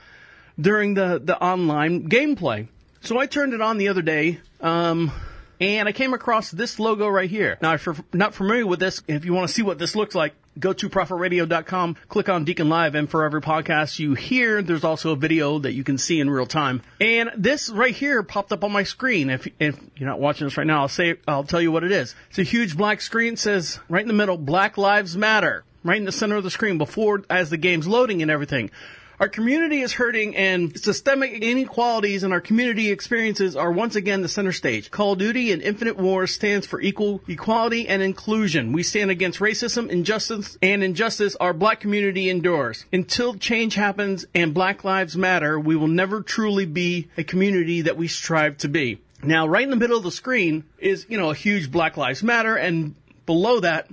[0.61, 2.69] during the, the online gameplay.
[3.01, 5.13] So I turned it on the other day, um,
[5.61, 7.59] and I came across this logo right here.
[7.63, 10.15] Now, if you're not familiar with this, if you want to see what this looks
[10.15, 14.85] like, go to prophetradio.com, click on Deacon Live, and for every podcast you hear, there's
[14.85, 16.83] also a video that you can see in real time.
[17.01, 19.31] And this right here popped up on my screen.
[19.31, 21.93] If, if you're not watching this right now, I'll say, I'll tell you what it
[21.93, 22.15] is.
[22.31, 23.35] It's a huge black screen.
[23.35, 25.65] It says right in the middle, Black Lives Matter.
[25.85, 28.71] Right in the center of the screen before, as the game's loading and everything.
[29.21, 34.29] Our community is hurting and systemic inequalities in our community experiences are once again the
[34.29, 34.93] center stage.
[34.93, 38.73] Call of Duty and Infinity Ward stands for equal equality and inclusion.
[38.73, 42.85] We stand against racism, injustice, and injustice our black community endures.
[42.93, 47.97] Until change happens and black lives matter, we will never truly be a community that
[47.97, 49.01] we strive to be.
[49.21, 52.23] Now, right in the middle of the screen is, you know, a huge Black Lives
[52.23, 52.95] Matter and
[53.27, 53.89] below that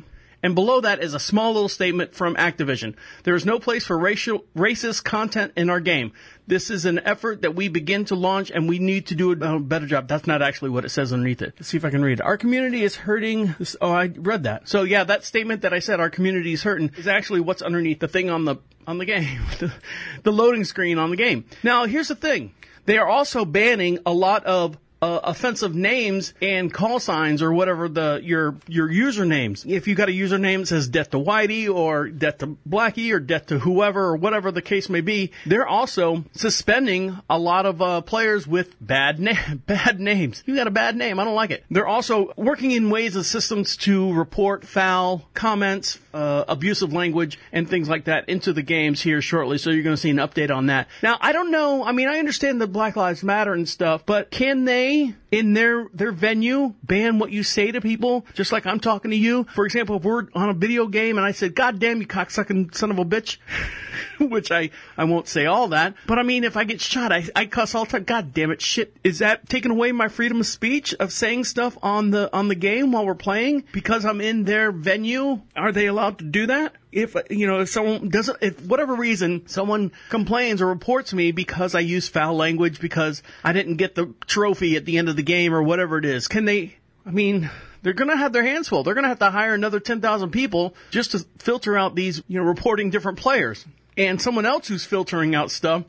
[0.46, 2.94] and below that is a small little statement from Activision.
[3.24, 6.14] There is no place for racial, racist content in our game.
[6.46, 9.60] This is an effort that we begin to launch and we need to do a
[9.60, 10.08] better job.
[10.08, 11.56] That's not actually what it says underneath it.
[11.58, 12.22] Let's see if I can read it.
[12.22, 13.56] Our community is hurting.
[13.82, 14.70] Oh, I read that.
[14.70, 18.00] So yeah, that statement that I said, our community is hurting, is actually what's underneath
[18.00, 19.42] the thing on the, on the game.
[20.22, 21.46] the loading screen on the game.
[21.64, 22.54] Now, here's the thing.
[22.86, 27.88] They are also banning a lot of uh, offensive names and call signs or whatever
[27.88, 29.64] the your your usernames.
[29.66, 33.20] If you got a username that says "death to Whitey" or "death to Blackie" or
[33.20, 37.82] "death to whoever" or whatever the case may be, they're also suspending a lot of
[37.82, 39.34] uh, players with bad na-
[39.68, 40.44] bad names.
[40.48, 41.64] You got a bad name, I don't like it.
[41.70, 47.70] They're also working in ways of systems to report foul comments, uh, abusive language, and
[47.70, 49.60] things like that into the games here shortly.
[49.60, 50.88] So you're going to see an update on that.
[51.04, 51.84] Now, I don't know.
[51.84, 55.54] I mean, I understand the Black Lives Matter and stuff, but can they Mary in
[55.54, 59.46] their their venue ban what you say to people, just like I'm talking to you.
[59.54, 62.74] For example, if we're on a video game and I said, "God damn you, cocksucking
[62.74, 63.36] son of a bitch,"
[64.18, 67.26] which I I won't say all that, but I mean, if I get shot, I
[67.36, 68.06] I cuss all the time.
[68.06, 68.96] God damn it, shit!
[69.04, 72.56] Is that taking away my freedom of speech of saying stuff on the on the
[72.56, 75.42] game while we're playing because I'm in their venue?
[75.54, 76.76] Are they allowed to do that?
[76.96, 81.76] if you know if someone doesn't if whatever reason someone complains or reports me because
[81.76, 85.24] I use foul language because I didn't get the trophy at the end of the
[85.26, 87.50] game or whatever it is can they I mean
[87.82, 90.32] they're going to have their hands full they're going to have to hire another 10,000
[90.32, 93.66] people just to filter out these you know reporting different players
[93.98, 95.84] and someone else who's filtering out stuff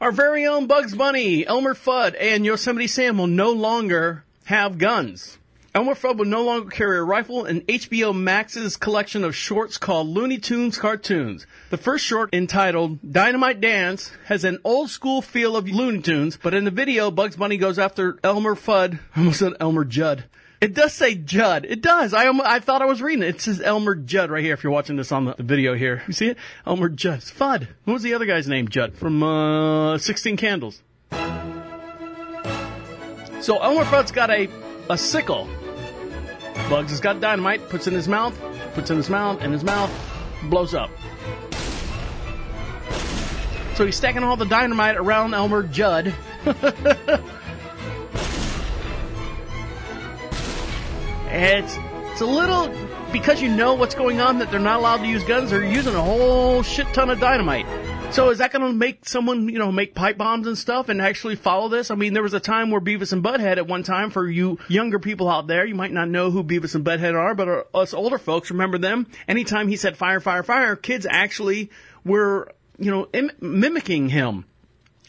[0.00, 5.38] our very own Bugs Bunny, Elmer Fudd, and Yosemite Sam will no longer have guns.
[5.76, 10.06] Elmer Fudd will no longer carry a rifle, in HBO Max's collection of shorts called
[10.06, 11.48] Looney Tunes Cartoons.
[11.70, 16.54] The first short, entitled Dynamite Dance, has an old school feel of Looney Tunes, but
[16.54, 19.00] in the video, Bugs Bunny goes after Elmer Fudd.
[19.16, 20.22] I almost said Elmer Judd.
[20.60, 21.66] It does say Judd.
[21.68, 22.14] It does.
[22.14, 23.34] I I thought I was reading it.
[23.34, 24.54] It says Elmer Judd right here.
[24.54, 26.38] If you're watching this on the, video here, you see it?
[26.64, 27.18] Elmer Judd.
[27.18, 27.66] It's Fudd.
[27.82, 28.68] What was the other guy's name?
[28.68, 30.80] Judd from uh, Sixteen Candles.
[33.40, 34.48] So Elmer Fudd's got a
[34.88, 35.48] a sickle.
[36.68, 37.68] Bugs has got dynamite.
[37.68, 38.38] Puts in his mouth.
[38.74, 39.40] Puts in his mouth.
[39.40, 39.90] And his mouth
[40.44, 40.90] blows up.
[43.74, 46.14] So he's stacking all the dynamite around Elmer Judd.
[51.34, 51.76] It's
[52.12, 52.72] it's a little
[53.10, 55.50] because you know what's going on that they're not allowed to use guns.
[55.50, 57.66] They're using a whole shit ton of dynamite.
[58.14, 61.02] So is that going to make someone you know make pipe bombs and stuff and
[61.02, 61.90] actually follow this?
[61.90, 64.60] I mean, there was a time where Beavis and Butthead at one time for you
[64.68, 67.64] younger people out there, you might not know who Beavis and Butthead are, but uh,
[67.74, 69.08] us older folks remember them.
[69.26, 71.70] Anytime he said fire, fire, fire, kids actually
[72.04, 74.44] were you know Im- mimicking him.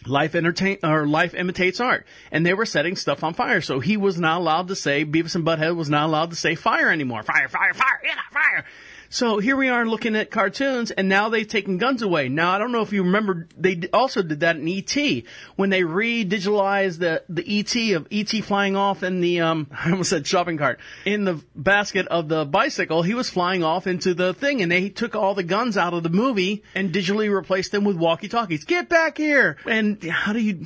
[0.07, 2.07] Life entertain or life imitates art.
[2.31, 3.61] And they were setting stuff on fire.
[3.61, 6.55] So he was not allowed to say beavis and butthead was not allowed to say
[6.55, 7.21] fire anymore.
[7.21, 8.65] Fire fire fire yeah fire
[9.09, 12.29] So here we are looking at cartoons, and now they've taken guns away.
[12.29, 15.23] Now I don't know if you remember, they also did that in ET
[15.55, 20.09] when they re-digitalized the the ET of ET flying off in the um I almost
[20.09, 23.03] said shopping cart in the basket of the bicycle.
[23.03, 26.03] He was flying off into the thing, and they took all the guns out of
[26.03, 28.65] the movie and digitally replaced them with walkie-talkies.
[28.65, 29.57] Get back here!
[29.65, 30.65] And how do you?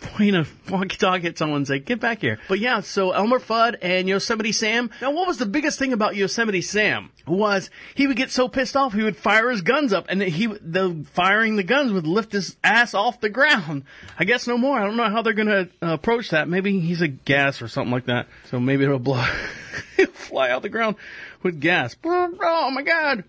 [0.00, 2.38] Point a walkie-talkie at someone and say, get back here.
[2.48, 4.90] But yeah, so Elmer Fudd and Yosemite Sam.
[5.00, 7.10] Now what was the biggest thing about Yosemite Sam?
[7.26, 10.46] Was he would get so pissed off he would fire his guns up and he,
[10.46, 13.84] the firing the guns would lift his ass off the ground.
[14.18, 14.78] I guess no more.
[14.78, 16.48] I don't know how they're gonna uh, approach that.
[16.48, 18.26] Maybe he's a gas or something like that.
[18.50, 19.24] So maybe it'll blow,
[20.12, 20.96] fly out the ground
[21.42, 21.96] with gas.
[22.04, 23.24] Oh my god.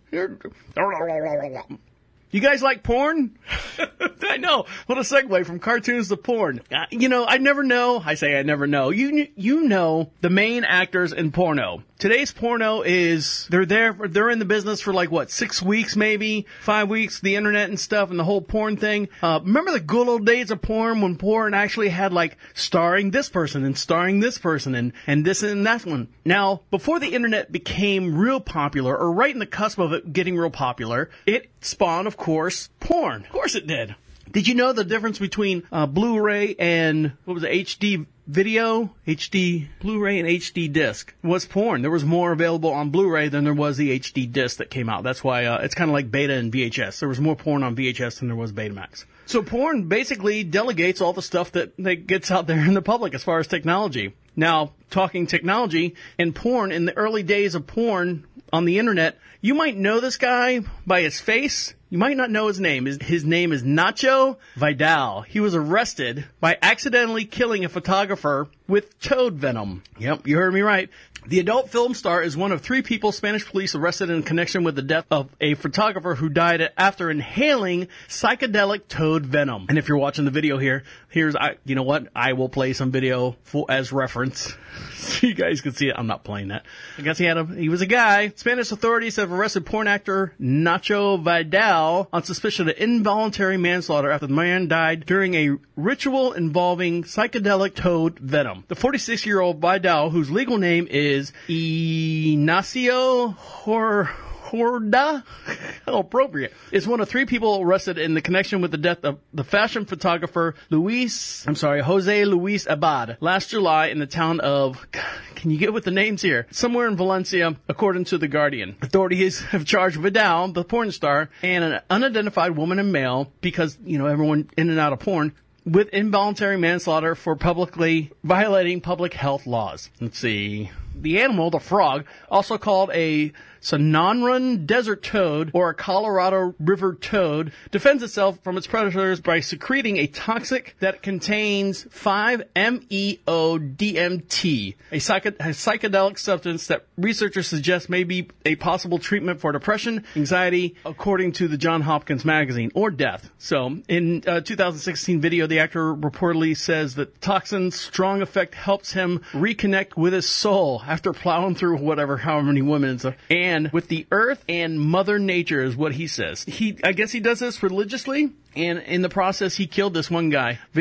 [2.31, 3.37] You guys like porn?
[4.23, 4.65] I know.
[4.85, 6.61] What a segue from cartoons to porn.
[6.71, 8.01] Uh, you know, I never know.
[8.03, 8.89] I say I never know.
[8.89, 11.83] You you know the main actors in porno.
[11.99, 13.93] Today's porno is they're there.
[13.93, 17.19] For, they're in the business for like what six weeks, maybe five weeks.
[17.19, 19.09] The internet and stuff, and the whole porn thing.
[19.21, 23.29] Uh, remember the good old days of porn when porn actually had like starring this
[23.29, 26.07] person and starring this person and and this and that one.
[26.23, 30.37] Now, before the internet became real popular, or right in the cusp of it getting
[30.37, 33.23] real popular, it spawned, of course, porn.
[33.23, 33.95] Of course it did.
[34.31, 39.67] Did you know the difference between uh, Blu-ray and what was it, HD video, HD
[39.81, 41.81] Blu-ray and HD disc was porn.
[41.81, 45.03] There was more available on Blu-ray than there was the HD disc that came out.
[45.03, 46.99] That's why uh, it's kind of like Beta and VHS.
[46.99, 49.03] There was more porn on VHS than there was Betamax.
[49.25, 53.13] So porn basically delegates all the stuff that, that gets out there in the public
[53.13, 54.13] as far as technology.
[54.35, 59.55] Now, talking technology and porn, in the early days of porn on the internet, you
[59.55, 61.73] might know this guy by his face.
[61.89, 62.85] You might not know his name.
[62.85, 65.23] His, his name is Nacho Vidal.
[65.23, 69.83] He was arrested by accidentally killing a photographer with toad venom.
[69.99, 70.89] Yep, you heard me right.
[71.27, 74.75] The adult film star is one of three people Spanish police arrested in connection with
[74.75, 79.67] the death of a photographer who died after inhaling psychedelic toad venom.
[79.69, 81.57] And if you're watching the video here, here's I.
[81.63, 82.07] You know what?
[82.15, 84.55] I will play some video for as reference,
[84.95, 85.95] so you guys can see it.
[85.95, 86.65] I'm not playing that.
[86.97, 87.45] I guess he had a.
[87.45, 88.33] He was a guy.
[88.35, 94.33] Spanish authorities have arrested porn actor Nacho Vidal on suspicion of involuntary manslaughter after the
[94.33, 98.63] man died during a ritual involving psychedelic toad venom.
[98.69, 101.10] The 46 year old Vidal, whose legal name is
[101.49, 104.09] Ignacio Hor.
[104.51, 105.23] Horda,
[105.85, 109.19] how appropriate, is one of three people arrested in the connection with the death of
[109.33, 114.85] the fashion photographer Luis, I'm sorry, Jose Luis Abad, last July in the town of,
[115.35, 116.47] can you get with the names here?
[116.51, 118.75] Somewhere in Valencia, according to The Guardian.
[118.81, 123.97] Authorities have charged Vidal, the porn star, and an unidentified woman and male, because, you
[123.97, 125.33] know, everyone in and out of porn,
[125.65, 129.89] with involuntary manslaughter for publicly violating public health laws.
[130.01, 130.71] Let's see.
[130.95, 133.31] The animal, the frog, also called a
[133.61, 139.95] Sonoran desert toad or a Colorado River toad, defends itself from its predators by secreting
[139.97, 148.29] a toxic that contains 5-MeO-DMT, a, psych- a psychedelic substance that researchers suggest may be
[148.45, 153.29] a possible treatment for depression, anxiety, according to the John Hopkins magazine, or death.
[153.37, 158.93] So, in uh, a 2016 video, the actor reportedly says that toxin's strong effect helps
[158.93, 162.99] him reconnect with his soul after plowing through whatever, however many women
[163.29, 166.43] and And with the earth and mother nature is what he says.
[166.43, 168.31] He, I guess he does this religiously.
[168.55, 170.59] And in the process, he killed this one guy.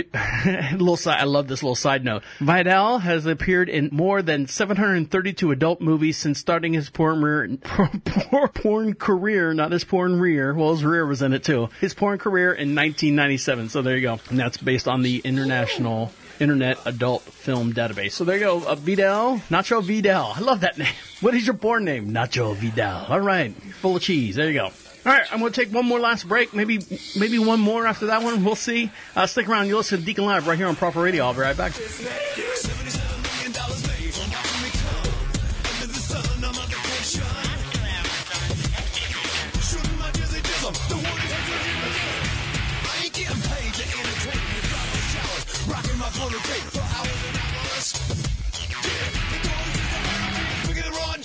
[0.73, 2.23] little side, I love this little side note.
[2.41, 7.59] Vidal has appeared in more than 732 adult movies since starting his porn,
[8.55, 10.55] porn career, not his porn rear.
[10.55, 11.71] Well, his rear was in it too.
[11.81, 13.69] His porn career in 1997.
[13.69, 14.21] So there you go.
[14.31, 18.13] And that's based on the international Internet Adult Film Database.
[18.13, 18.65] So there you go.
[18.67, 20.33] Uh, Vidal, Nacho Vidal.
[20.35, 20.93] I love that name.
[21.21, 22.13] What is your porn name?
[22.13, 23.05] Nacho Vidal.
[23.11, 24.37] All right, full of cheese.
[24.37, 24.65] There you go.
[24.65, 26.55] All right, I'm going to take one more last break.
[26.55, 26.79] Maybe,
[27.19, 28.43] maybe one more after that one.
[28.43, 28.91] We'll see.
[29.15, 29.67] Uh, stick around.
[29.67, 31.25] You listen to Deacon Live right here on Prophet Radio.
[31.25, 31.73] I'll be right back.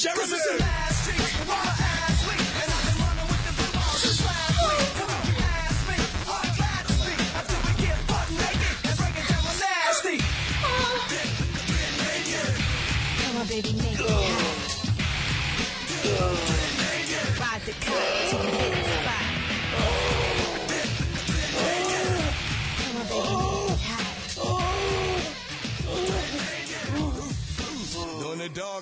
[0.06, 0.74] gentlemen.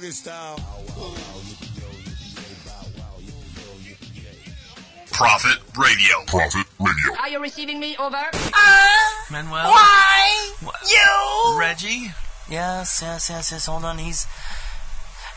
[0.03, 0.59] Doggy style.
[5.11, 6.15] Prophet Radio.
[6.27, 7.19] Prophet Radio.
[7.21, 7.95] Are you receiving me?
[7.97, 8.17] Over.
[8.17, 8.87] Uh,
[9.31, 9.63] Manuel.
[9.63, 10.55] Why?
[10.61, 11.57] You?
[11.57, 12.11] Reggie?
[12.49, 13.65] Yes, yes, yes, yes.
[13.67, 13.97] Hold on.
[13.97, 14.25] He's.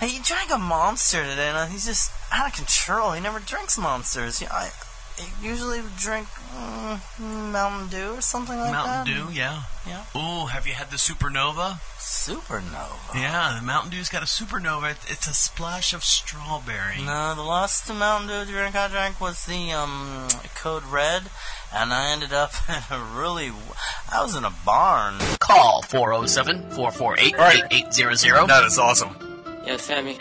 [0.00, 3.12] Hey, he drank a monster today, and he's just out of control.
[3.12, 4.42] He never drinks monsters.
[4.42, 4.72] Yeah, I,
[5.18, 6.26] I usually drink
[6.56, 9.06] mm, Mountain Dew or something like Mountain that.
[9.10, 9.62] Mountain Dew, yeah.
[9.86, 10.04] Yeah.
[10.14, 11.78] Oh, have you had the Supernova?
[11.98, 13.14] Supernova.
[13.14, 14.90] Yeah, the Mountain Dew's got a supernova.
[14.92, 17.02] It- It's a splash of strawberry.
[17.02, 21.24] No, the last Mountain Dew drink I drank was the um Code Red,
[21.72, 23.52] and I ended up in a really.
[24.10, 25.18] I was in a barn.
[25.40, 27.34] Call 407 448
[27.72, 28.46] 8800.
[28.48, 29.16] That is awesome.
[29.66, 30.18] Yeah, Sammy.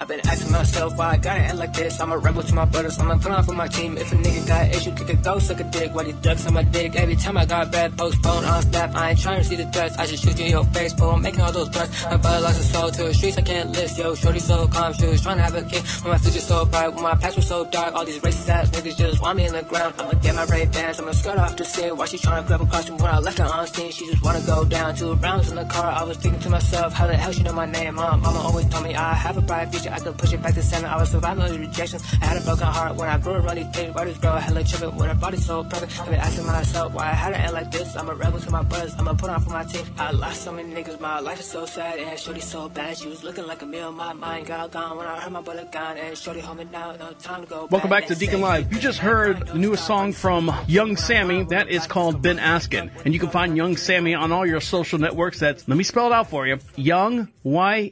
[0.00, 2.00] I've been asking myself why I gotta act like this.
[2.00, 3.98] I'm a rebel to my brothers, I'ma put for my team.
[3.98, 5.94] If a nigga got issue, kick a ghost, suck a dick.
[5.94, 6.96] While these ducks on my dick.
[6.96, 8.94] Every time I got bad, postpone on snap.
[8.94, 9.98] I ain't trying to see the threats.
[9.98, 12.02] I just shoot you in your face, but I'm making all those threats.
[12.06, 13.98] My brother lost his soul to the streets, I can't list.
[13.98, 15.82] Yo, shorty so calm, she was trying to have a kid.
[16.02, 17.94] When my future so bright, when my past was so dark.
[17.94, 19.96] All these racist ass niggas just want me in the ground.
[19.98, 21.94] I'ma get my Ray Bans, I'ma skirt off the scene.
[21.94, 23.92] While she trying to grab a costume when I left her on scene.
[23.92, 24.96] She just wanna go down.
[24.96, 27.52] Two rounds in the car, I was thinking to myself, how the hell she know
[27.52, 27.96] my name?
[27.96, 30.54] Mom, mama always told me I have a bright future, I could push it back
[30.54, 30.88] to seven.
[30.88, 32.00] I was surviving the rejection.
[32.22, 33.94] I had a broken heart when I grew these things.
[33.94, 36.00] Why this girl hella tripping when her body's so perfect?
[36.00, 37.96] I've been asking myself why I had to end like this.
[37.96, 39.84] I'm a rebel to my brothers, I'ma put on for my team.
[39.98, 41.98] I lost so many niggas, my life is so sad.
[41.98, 43.92] And Shorty so bad, she was looking like a meal.
[43.92, 45.96] My mind got gone when I heard my brother gone.
[45.98, 47.68] And Shorty home and now, no time to go.
[47.70, 48.72] Welcome back to Deacon Live.
[48.72, 51.44] You just heard the newest song from Young Sammy.
[51.44, 52.90] That is called Been Askin'.
[53.04, 55.38] And you can find Young Sammy on all your social networks.
[55.40, 56.58] That's, let me spell it out for you.
[56.76, 57.90] Young, Y-H-U-N-G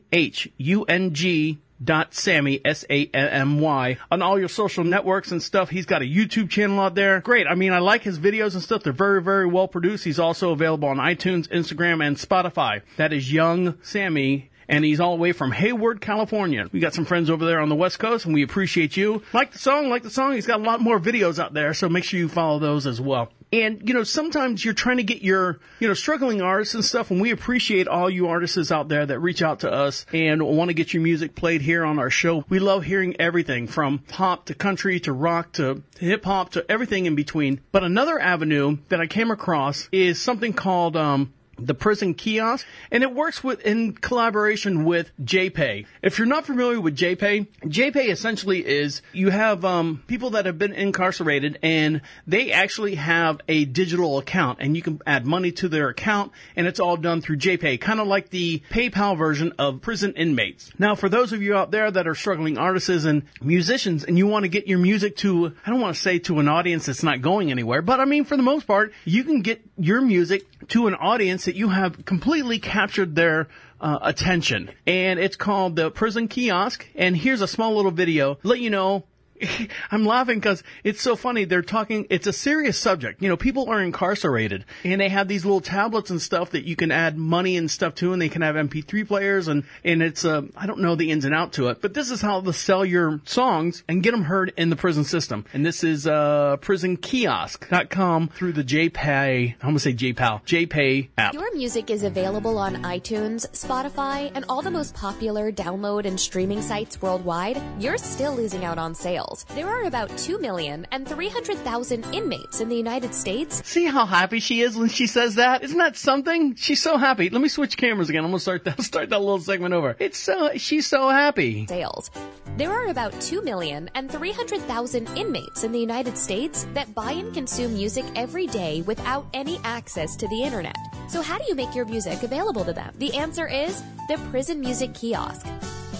[1.82, 5.70] dot Sammy, S-A-M-M-Y, on all your social networks and stuff.
[5.70, 7.20] He's got a YouTube channel out there.
[7.20, 7.46] Great.
[7.46, 8.82] I mean, I like his videos and stuff.
[8.82, 10.04] They're very, very well produced.
[10.04, 12.82] He's also available on iTunes, Instagram, and Spotify.
[12.96, 16.66] That is Young Sammy and he's all the way from Hayward, California.
[16.72, 19.22] We got some friends over there on the West Coast, and we appreciate you.
[19.32, 20.34] Like the song, like the song.
[20.34, 23.00] He's got a lot more videos out there, so make sure you follow those as
[23.00, 23.32] well.
[23.52, 27.10] And, you know, sometimes you're trying to get your, you know, struggling artists and stuff,
[27.10, 30.68] and we appreciate all you artists out there that reach out to us and want
[30.68, 32.44] to get your music played here on our show.
[32.48, 37.06] We love hearing everything from pop to country to rock to hip hop to everything
[37.06, 37.60] in between.
[37.72, 43.02] But another avenue that I came across is something called, um, the prison kiosk, and
[43.02, 45.86] it works with in collaboration with JPay.
[46.02, 50.58] If you're not familiar with JPay, JPay essentially is you have um, people that have
[50.58, 55.68] been incarcerated, and they actually have a digital account, and you can add money to
[55.68, 59.80] their account, and it's all done through JPay, kind of like the PayPal version of
[59.80, 60.70] prison inmates.
[60.78, 64.26] Now, for those of you out there that are struggling artists and musicians, and you
[64.26, 67.02] want to get your music to, I don't want to say to an audience that's
[67.02, 70.46] not going anywhere, but I mean for the most part, you can get your music
[70.68, 73.48] to an audience that you have completely captured their
[73.80, 74.70] uh, attention.
[74.86, 76.86] And it's called the Prison Kiosk.
[76.94, 78.36] And here's a small little video.
[78.42, 79.04] Let you know.
[79.90, 81.44] I'm laughing because it's so funny.
[81.44, 83.22] They're talking, it's a serious subject.
[83.22, 86.76] You know, people are incarcerated and they have these little tablets and stuff that you
[86.76, 90.24] can add money and stuff to and they can have MP3 players and, and it's,
[90.24, 92.52] uh, I don't know the ins and out to it, but this is how to
[92.52, 95.44] sell your songs and get them heard in the prison system.
[95.52, 101.34] And this is, uh, prisonkiosk.com through the JPay, I'm gonna say JPAL, JPay app.
[101.34, 106.62] Your music is available on iTunes, Spotify, and all the most popular download and streaming
[106.62, 107.60] sites worldwide.
[107.78, 109.27] You're still losing out on sales.
[109.54, 113.62] There are about 2 million and 300,000 inmates in the United States.
[113.66, 115.62] See how happy she is when she says that?
[115.62, 116.54] Isn't that something?
[116.54, 117.28] She's so happy.
[117.30, 118.24] Let me switch cameras again.
[118.24, 119.96] I'm gonna start that start that little segment over.
[119.98, 121.66] It's so she's so happy.
[121.66, 122.10] Sales.
[122.56, 127.32] There are about 2 million and 300,000 inmates in the United States that buy and
[127.32, 130.76] consume music every day without any access to the internet.
[131.08, 132.92] So how do you make your music available to them?
[132.98, 135.46] The answer is the Prison Music Kiosk.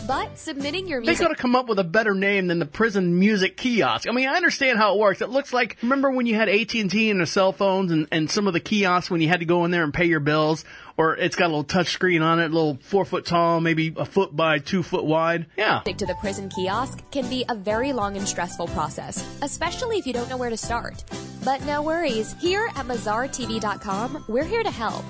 [0.09, 1.19] But submitting your music.
[1.19, 4.09] They gotta come up with a better name than the prison music kiosk.
[4.09, 5.21] I mean, I understand how it works.
[5.21, 8.47] It looks like, remember when you had AT&T and the cell phones and, and some
[8.47, 10.65] of the kiosks when you had to go in there and pay your bills?
[10.99, 13.95] Or it's got a little touch screen on it, a little four foot tall, maybe
[13.97, 15.47] a foot by two foot wide.
[15.57, 15.81] Yeah.
[15.81, 20.13] to the prison kiosk can be a very long and stressful process, especially if you
[20.13, 21.05] don't know where to start.
[21.45, 25.05] But no worries, here at MazarTV.com, we're here to help.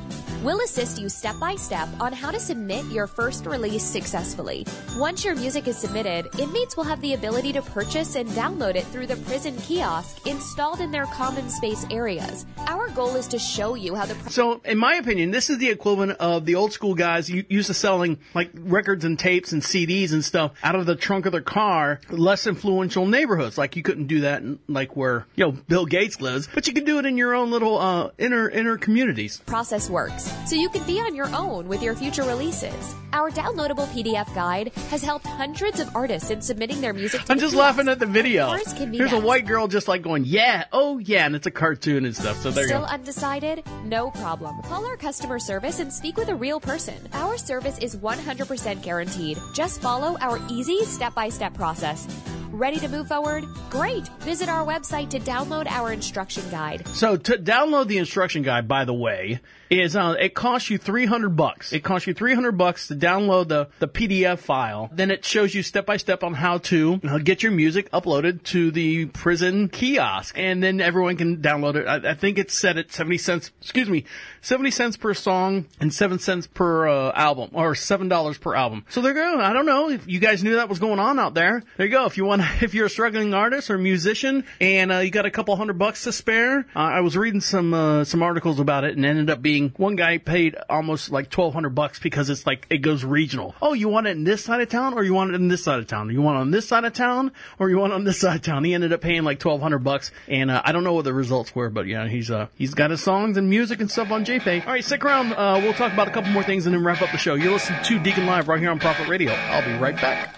[0.45, 4.65] We'll assist you step by step on how to submit your first release successfully.
[4.97, 8.85] Once your music is submitted, inmates will have the ability to purchase and download it
[8.87, 12.47] through the prison kiosk installed in their common space areas.
[12.69, 15.71] Our goal is to show you how the So, in my opinion, this is the
[15.79, 20.13] equivalent of the old school guys used to selling like records and tapes and CDs
[20.13, 23.57] and stuff out of the trunk of their car, less influential neighborhoods.
[23.57, 26.73] Like you couldn't do that in, like where you know Bill Gates lives, but you
[26.73, 29.39] can do it in your own little uh, inner inner communities.
[29.47, 30.33] process works.
[30.47, 32.95] so you can be on your own with your future releases.
[33.13, 37.55] Our downloadable PDF guide has helped hundreds of artists in submitting their music I'm just
[37.55, 38.49] laughing at the video.
[38.53, 41.47] Yours can be There's a white girl just like going, yeah, oh yeah, and it's
[41.47, 42.39] a cartoon and stuff.
[42.43, 43.63] So there you Still undecided?
[43.85, 44.61] No problem.
[44.63, 46.97] Call our customer service and speak with a real person.
[47.13, 49.39] Our service is 100% guaranteed.
[49.53, 52.09] Just follow our easy step by step process.
[52.51, 53.45] Ready to move forward?
[53.69, 54.09] Great!
[54.21, 56.89] Visit our website to download our instruction guide.
[56.89, 59.41] So to download the instruction guide, by the way,
[59.71, 61.73] is uh, it costs you three hundred bucks.
[61.73, 64.91] It costs you three hundred bucks to download the the PDF file.
[64.93, 68.43] Then it shows you step by step on how to uh, get your music uploaded
[68.45, 71.87] to the prison kiosk, and then everyone can download it.
[71.87, 73.51] I, I think it's set at seventy cents.
[73.61, 74.05] Excuse me,
[74.41, 78.85] seventy cents per song and seven cents per uh, album, or seven dollars per album.
[78.89, 79.41] So they're going.
[79.41, 81.63] I don't know if you guys knew that was going on out there.
[81.77, 82.07] There you go.
[82.07, 85.31] If you want, if you're a struggling artist or musician and uh, you got a
[85.31, 88.97] couple hundred bucks to spare, uh, I was reading some uh, some articles about it
[88.97, 92.67] and ended up being one guy paid almost like twelve hundred bucks because it's like
[92.71, 93.55] it goes regional.
[93.61, 95.65] Oh, you want it in this side of town or you want it in this
[95.65, 96.11] side of town?
[96.11, 98.37] You want it on this side of town or you want it on this side
[98.37, 98.65] of town?
[98.65, 101.13] He ended up paying like twelve hundred bucks, and uh, I don't know what the
[101.13, 104.25] results were, but yeah, he's uh he's got his songs and music and stuff on
[104.25, 104.67] JPay.
[104.67, 105.33] All right, stick around.
[105.33, 107.35] Uh, we'll talk about a couple more things and then wrap up the show.
[107.35, 109.33] You're listening to Deacon Live right here on Prophet Radio.
[109.33, 110.37] I'll be right back.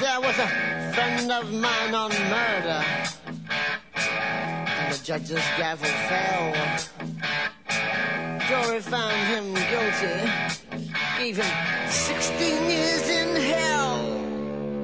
[0.00, 0.46] There was a
[0.94, 2.84] friend of mine on murder,
[4.90, 6.52] the judge's gavel fell.
[8.48, 10.16] Jury found him guilty,
[11.18, 13.98] gave him 16 years in hell.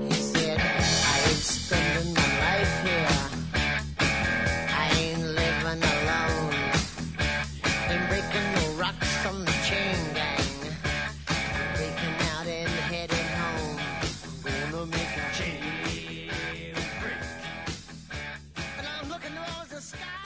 [0.07, 2.04] He said, I ain't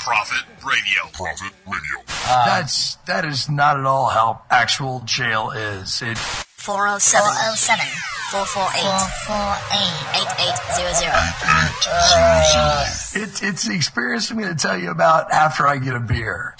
[0.08, 1.02] Prophet Radio.
[1.12, 2.00] Prophet Radio.
[2.26, 6.00] Uh, That's that is not at all how actual jail is.
[6.00, 7.84] It 407 407
[8.30, 8.88] 448
[13.12, 13.22] 8800.
[13.22, 16.54] It's it's the experience I'm going to tell you about after I get a beer.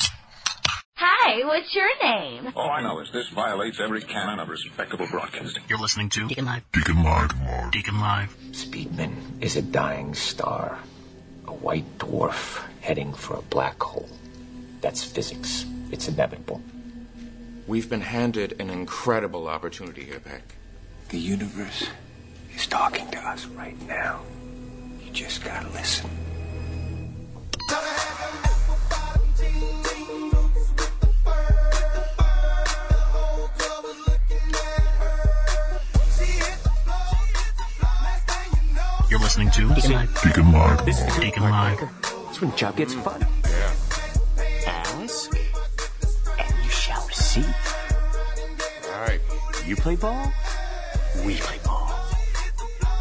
[0.97, 2.53] Hi, what's your name?
[2.55, 5.63] All I know is this violates every canon of respectable broadcasting.
[5.71, 6.65] You're listening to Deacon Live.
[6.73, 7.33] Deacon Live.
[7.71, 8.37] Deacon Live.
[8.51, 10.79] Speedman is a dying star,
[11.47, 14.09] a white dwarf heading for a black hole.
[14.81, 15.67] That's physics.
[15.91, 16.63] It's inevitable.
[17.67, 20.55] We've been handed an incredible opportunity here, Peck.
[21.11, 21.89] The universe
[22.55, 24.21] is talking to us right now.
[25.05, 26.11] You just gotta listen.
[39.11, 40.23] You're listening to Deacon Live.
[40.23, 40.85] Deacon Live.
[40.85, 42.08] This is Deacon Live.
[42.39, 43.27] That's when job gets fun.
[44.65, 45.37] Ask,
[46.39, 47.57] and you shall receive.
[48.85, 49.21] All right.
[49.67, 50.33] You play ball,
[51.27, 51.91] we play ball.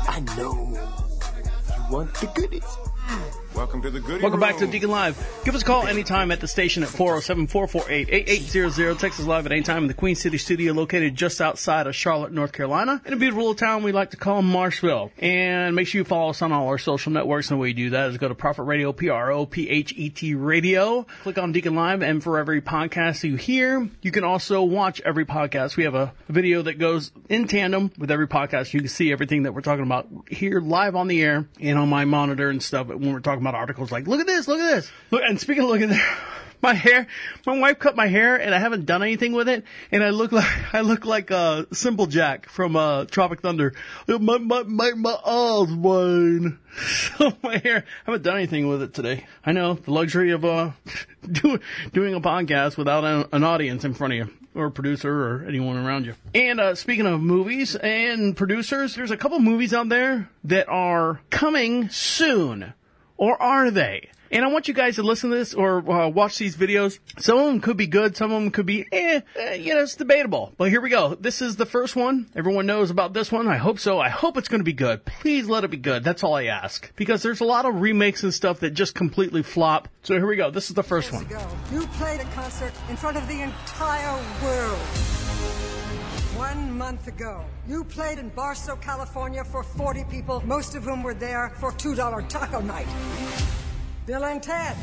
[0.08, 2.87] I know you want the goodies.
[3.78, 4.66] Welcome to the Welcome back to.
[4.66, 5.16] Deacon Live.
[5.46, 8.98] Give us a call anytime at the station at 407-448-8800.
[8.98, 11.96] Text us live at any time in the Queen City studio located just outside of
[11.96, 13.00] Charlotte, North Carolina.
[13.06, 15.12] In a beautiful little town we like to call Marshville.
[15.20, 17.52] And make sure you follow us on all our social networks.
[17.52, 21.06] And the way you do that is go to Prophet Radio, P-R-O-P-H-E-T Radio.
[21.22, 25.26] Click on Deacon Live and for every podcast you hear, you can also watch every
[25.26, 25.78] podcast.
[25.78, 28.74] We have a video that goes in tandem with every podcast.
[28.74, 31.90] You can see everything that we're talking about here live on the air and on
[31.90, 34.76] my monitor and stuff when we're talking about articles like, look at this, look at
[34.76, 34.92] this.
[35.12, 36.18] Look, and speaking of looking there,
[36.62, 37.06] my hair,
[37.46, 40.32] my wife cut my hair and I haven't done anything with it and I look
[40.40, 43.74] like, I look like, uh, Simple Jack from, uh, Tropic Thunder.
[44.08, 46.60] My, my, my, my eyes, Wayne.
[47.18, 49.26] So my hair, I haven't done anything with it today.
[49.44, 50.72] I know the luxury of, uh,
[51.32, 55.78] doing, a podcast without an, an audience in front of you or producer or anyone
[55.78, 56.14] around you.
[56.36, 61.20] And uh, speaking of movies and producers, there's a couple movies out there that are
[61.32, 62.74] coming soon.
[63.18, 64.10] Or are they?
[64.32, 67.00] And I want you guys to listen to this or uh, watch these videos.
[67.18, 68.18] Some of them could be good.
[68.18, 70.54] Some of them could be, eh, eh, you know, it's debatable.
[70.58, 71.16] But here we go.
[71.16, 72.28] This is the first one.
[72.36, 73.48] Everyone knows about this one.
[73.48, 74.00] I hope so.
[74.00, 75.06] I hope it's going to be good.
[75.06, 76.04] Please let it be good.
[76.04, 76.92] That's all I ask.
[76.96, 79.88] Because there's a lot of remakes and stuff that just completely flop.
[80.04, 80.52] So here we go.
[80.52, 81.26] This is the first one.
[81.72, 85.27] You played a concert in front of the entire world.
[86.38, 91.16] One month ago, you played in Barstow, California for 40 people, most of whom were
[91.16, 92.86] there for $2 taco night.
[94.06, 94.76] Bill and Ted,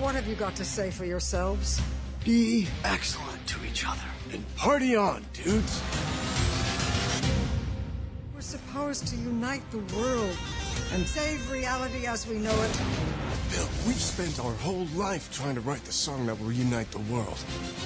[0.00, 1.80] what have you got to say for yourselves?
[2.24, 4.02] Be excellent to each other
[4.32, 5.80] and party on, dudes.
[8.34, 10.36] We're supposed to unite the world
[10.92, 12.80] and save reality as we know it
[13.50, 17.00] Bill, we've spent our whole life trying to write the song that will reunite the
[17.12, 17.36] world.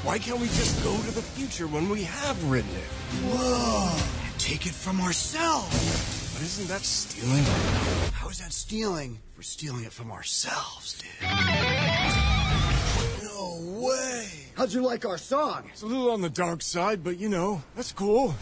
[0.03, 2.89] Why can't we just go to the future when we have written it?
[3.33, 3.91] Whoa!
[4.27, 6.35] And Take it from ourselves.
[6.35, 7.45] But isn't that stealing?
[8.12, 9.21] How is that stealing?
[9.37, 11.31] We're stealing it from ourselves, dude.
[13.23, 14.29] No way.
[14.57, 15.65] How'd you like our song?
[15.73, 18.35] It's a little on the dark side, but you know, that's cool.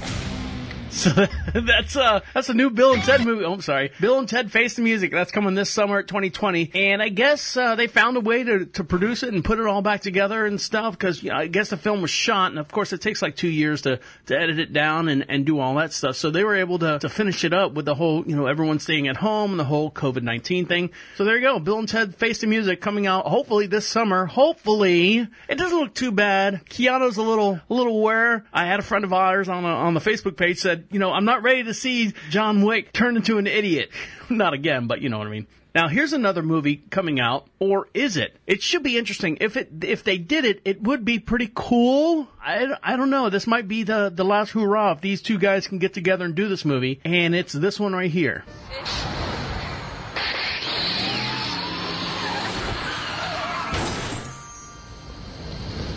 [0.93, 1.11] So
[1.55, 3.45] that's uh that's a new Bill and Ted movie.
[3.45, 5.11] Oh, I'm sorry, Bill and Ted Face the Music.
[5.11, 8.66] That's coming this summer at 2020, and I guess uh, they found a way to
[8.66, 10.93] to produce it and put it all back together and stuff.
[10.93, 13.36] Because you know, I guess the film was shot, and of course it takes like
[13.36, 16.16] two years to to edit it down and and do all that stuff.
[16.16, 18.78] So they were able to to finish it up with the whole you know everyone
[18.78, 20.90] staying at home and the whole COVID 19 thing.
[21.16, 24.26] So there you go, Bill and Ted Face the Music coming out hopefully this summer.
[24.26, 26.66] Hopefully it doesn't look too bad.
[26.66, 28.45] Keanu's a little a little aware.
[28.53, 31.12] I had a friend of ours on a, on the Facebook page said you know,
[31.12, 33.91] I'm not ready to see John Wick turn into an idiot.
[34.30, 35.47] not again, but you know what I mean.
[35.74, 38.37] Now here's another movie coming out, or is it?
[38.47, 39.39] It should be interesting.
[39.41, 42.28] If it if they did it, it would be pretty cool.
[42.43, 43.30] I, I don't know.
[43.30, 46.35] This might be the the last hurrah if these two guys can get together and
[46.35, 47.01] do this movie.
[47.05, 48.45] And it's this one right here.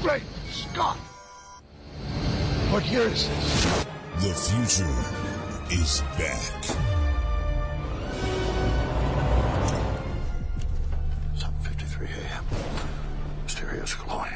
[0.01, 0.97] Great Scott!
[2.71, 3.86] What year is this?
[4.18, 4.95] The future
[5.72, 6.39] is back.
[11.36, 12.45] 7.53 a.m.
[13.43, 14.32] Mysterious glowing.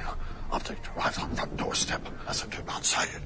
[0.52, 2.02] Object arrives on front doorstep.
[2.26, 3.22] Messenger not sighted.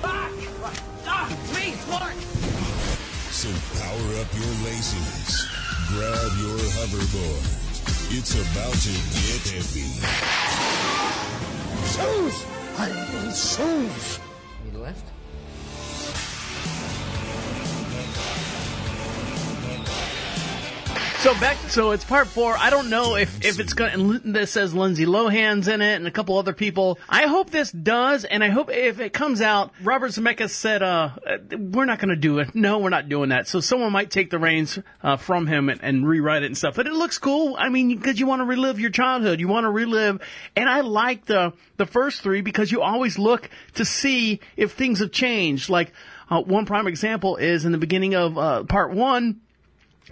[0.00, 0.32] Back!
[1.06, 2.14] Ah, please, Mark!
[3.32, 3.48] So
[3.80, 5.48] power up your lasers.
[5.88, 7.44] Grab your hoverboard.
[8.10, 8.92] It's about to
[9.26, 10.47] get heavy.
[11.98, 12.46] Shoes!
[12.78, 14.20] I need shoes!
[14.70, 15.17] You left?
[21.18, 22.56] So back, so it's part four.
[22.56, 26.06] I don't know if, if it's gonna, and this says Lindsay Lohan's in it and
[26.06, 26.96] a couple other people.
[27.08, 31.10] I hope this does, and I hope if it comes out, Robert Zemeckis said, uh,
[31.50, 32.54] we're not gonna do it.
[32.54, 33.48] No, we're not doing that.
[33.48, 36.76] So someone might take the reins, uh, from him and, and rewrite it and stuff.
[36.76, 37.56] But it looks cool.
[37.58, 39.40] I mean, cause you want to relive your childhood.
[39.40, 40.22] You want to relive,
[40.54, 45.00] and I like the, the first three because you always look to see if things
[45.00, 45.68] have changed.
[45.68, 45.92] Like,
[46.30, 49.40] uh, one prime example is in the beginning of, uh, part one,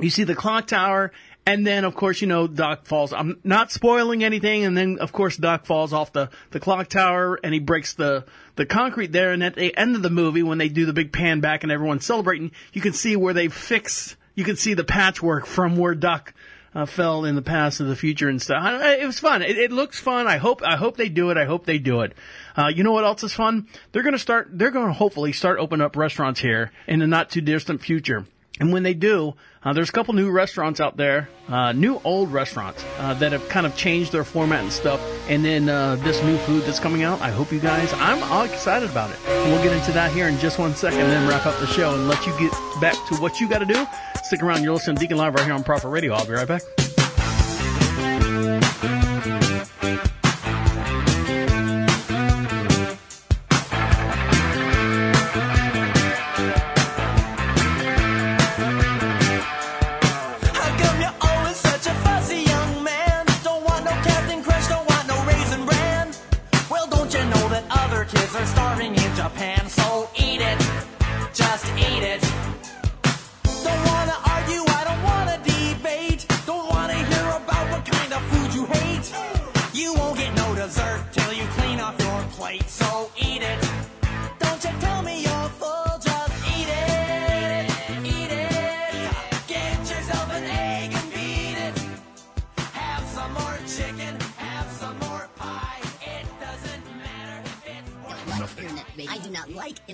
[0.00, 1.12] you see the clock tower,
[1.46, 3.12] and then of course you know Doc falls.
[3.12, 7.38] I'm not spoiling anything, and then of course Doc falls off the the clock tower,
[7.42, 8.24] and he breaks the
[8.56, 9.32] the concrete there.
[9.32, 11.72] And at the end of the movie, when they do the big pan back and
[11.72, 14.16] everyone's celebrating, you can see where they fixed.
[14.34, 16.34] You can see the patchwork from where Doc.
[16.74, 18.62] Uh, fell in the past and the future and stuff.
[18.62, 19.40] I- It was fun.
[19.40, 20.26] It, it looks fun.
[20.26, 20.60] I hope.
[20.62, 21.38] I hope they do it.
[21.38, 22.12] I hope they do it.
[22.54, 23.66] Uh, you know what else is fun?
[23.92, 24.48] They're going to start.
[24.52, 28.26] They're going to hopefully start opening up restaurants here in the not too distant future.
[28.58, 32.32] And when they do, uh, there's a couple new restaurants out there, uh, new old
[32.32, 35.00] restaurants uh, that have kind of changed their format and stuff.
[35.28, 37.20] And then uh, this new food that's coming out.
[37.20, 37.92] I hope you guys.
[37.94, 39.18] I'm all excited about it.
[39.28, 41.94] And we'll get into that here in just one second, then wrap up the show
[41.94, 43.86] and let you get back to what you got to do.
[44.24, 44.62] Stick around.
[44.62, 46.14] You're listening to Deacon Live right here on Prophet Radio.
[46.14, 46.85] I'll be right back.
[68.56, 69.68] Starving in Japan?
[69.68, 70.58] So eat it,
[71.34, 72.22] just eat it.
[73.66, 76.22] Don't wanna argue, I don't wanna debate.
[76.46, 79.06] Don't wanna hear about what kind of food you hate.
[79.74, 82.75] You won't get no dessert till you clean off your plate.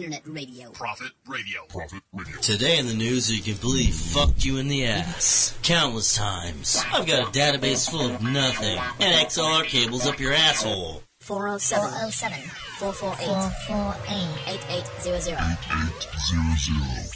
[0.03, 0.71] Internet radio.
[0.73, 1.61] Prophet Radio.
[1.69, 2.37] Prophet Radio.
[2.41, 6.83] Today in the news, you can believe fucked you in the ass countless times.
[6.93, 11.05] I've got a database full of nothing and XLR cables up your asshole.
[11.21, 12.39] 407 407
[12.79, 17.12] 448 448 8800.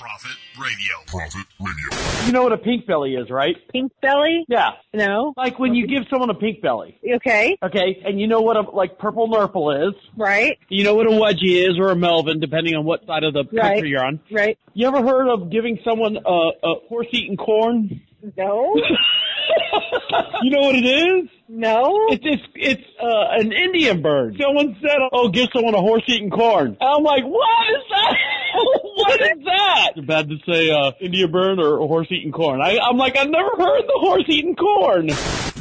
[0.00, 0.94] Prophet Radio.
[1.08, 2.24] Prophet Radio.
[2.26, 3.54] You know what a pink belly is, right?
[3.70, 4.46] Pink belly?
[4.48, 4.70] Yeah.
[4.94, 5.34] No.
[5.36, 6.98] Like when you give someone a pink belly.
[7.16, 7.58] Okay.
[7.62, 9.94] Okay, and you know what a like purple nurple is.
[10.16, 10.58] Right.
[10.70, 13.44] You know what a wedgie is or a melvin, depending on what side of the
[13.52, 13.72] Right.
[13.74, 14.20] country you're on.
[14.32, 14.56] Right.
[14.72, 16.30] You ever heard of giving someone a,
[16.66, 18.00] a horse eating corn?
[18.38, 18.74] No.
[20.42, 21.28] You know what it is?
[21.48, 22.08] No.
[22.08, 24.36] It's it's it's uh, an Indian bird.
[24.40, 28.16] Someone said, "Oh, give someone a horse eating corn." I'm like, "What is that?"
[28.94, 29.90] what is that?
[29.96, 32.60] It's bad to say uh, India bird or horse eating corn.
[32.62, 35.08] I, I'm like, I've never heard the horse eating corn.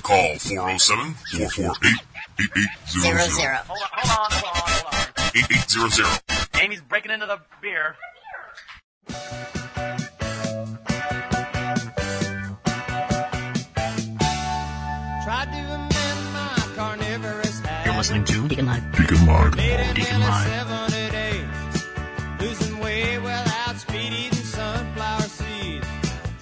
[0.01, 2.09] Call 407 448
[2.39, 3.55] 8800.
[3.67, 5.31] Hold on, hold on, hold on, hold on.
[5.35, 6.63] 8800.
[6.63, 7.95] Amy's breaking into the beer.
[17.99, 18.91] Listening to Deacon Live.
[18.93, 19.55] Deacon Live.
[19.93, 20.88] Deacon Live.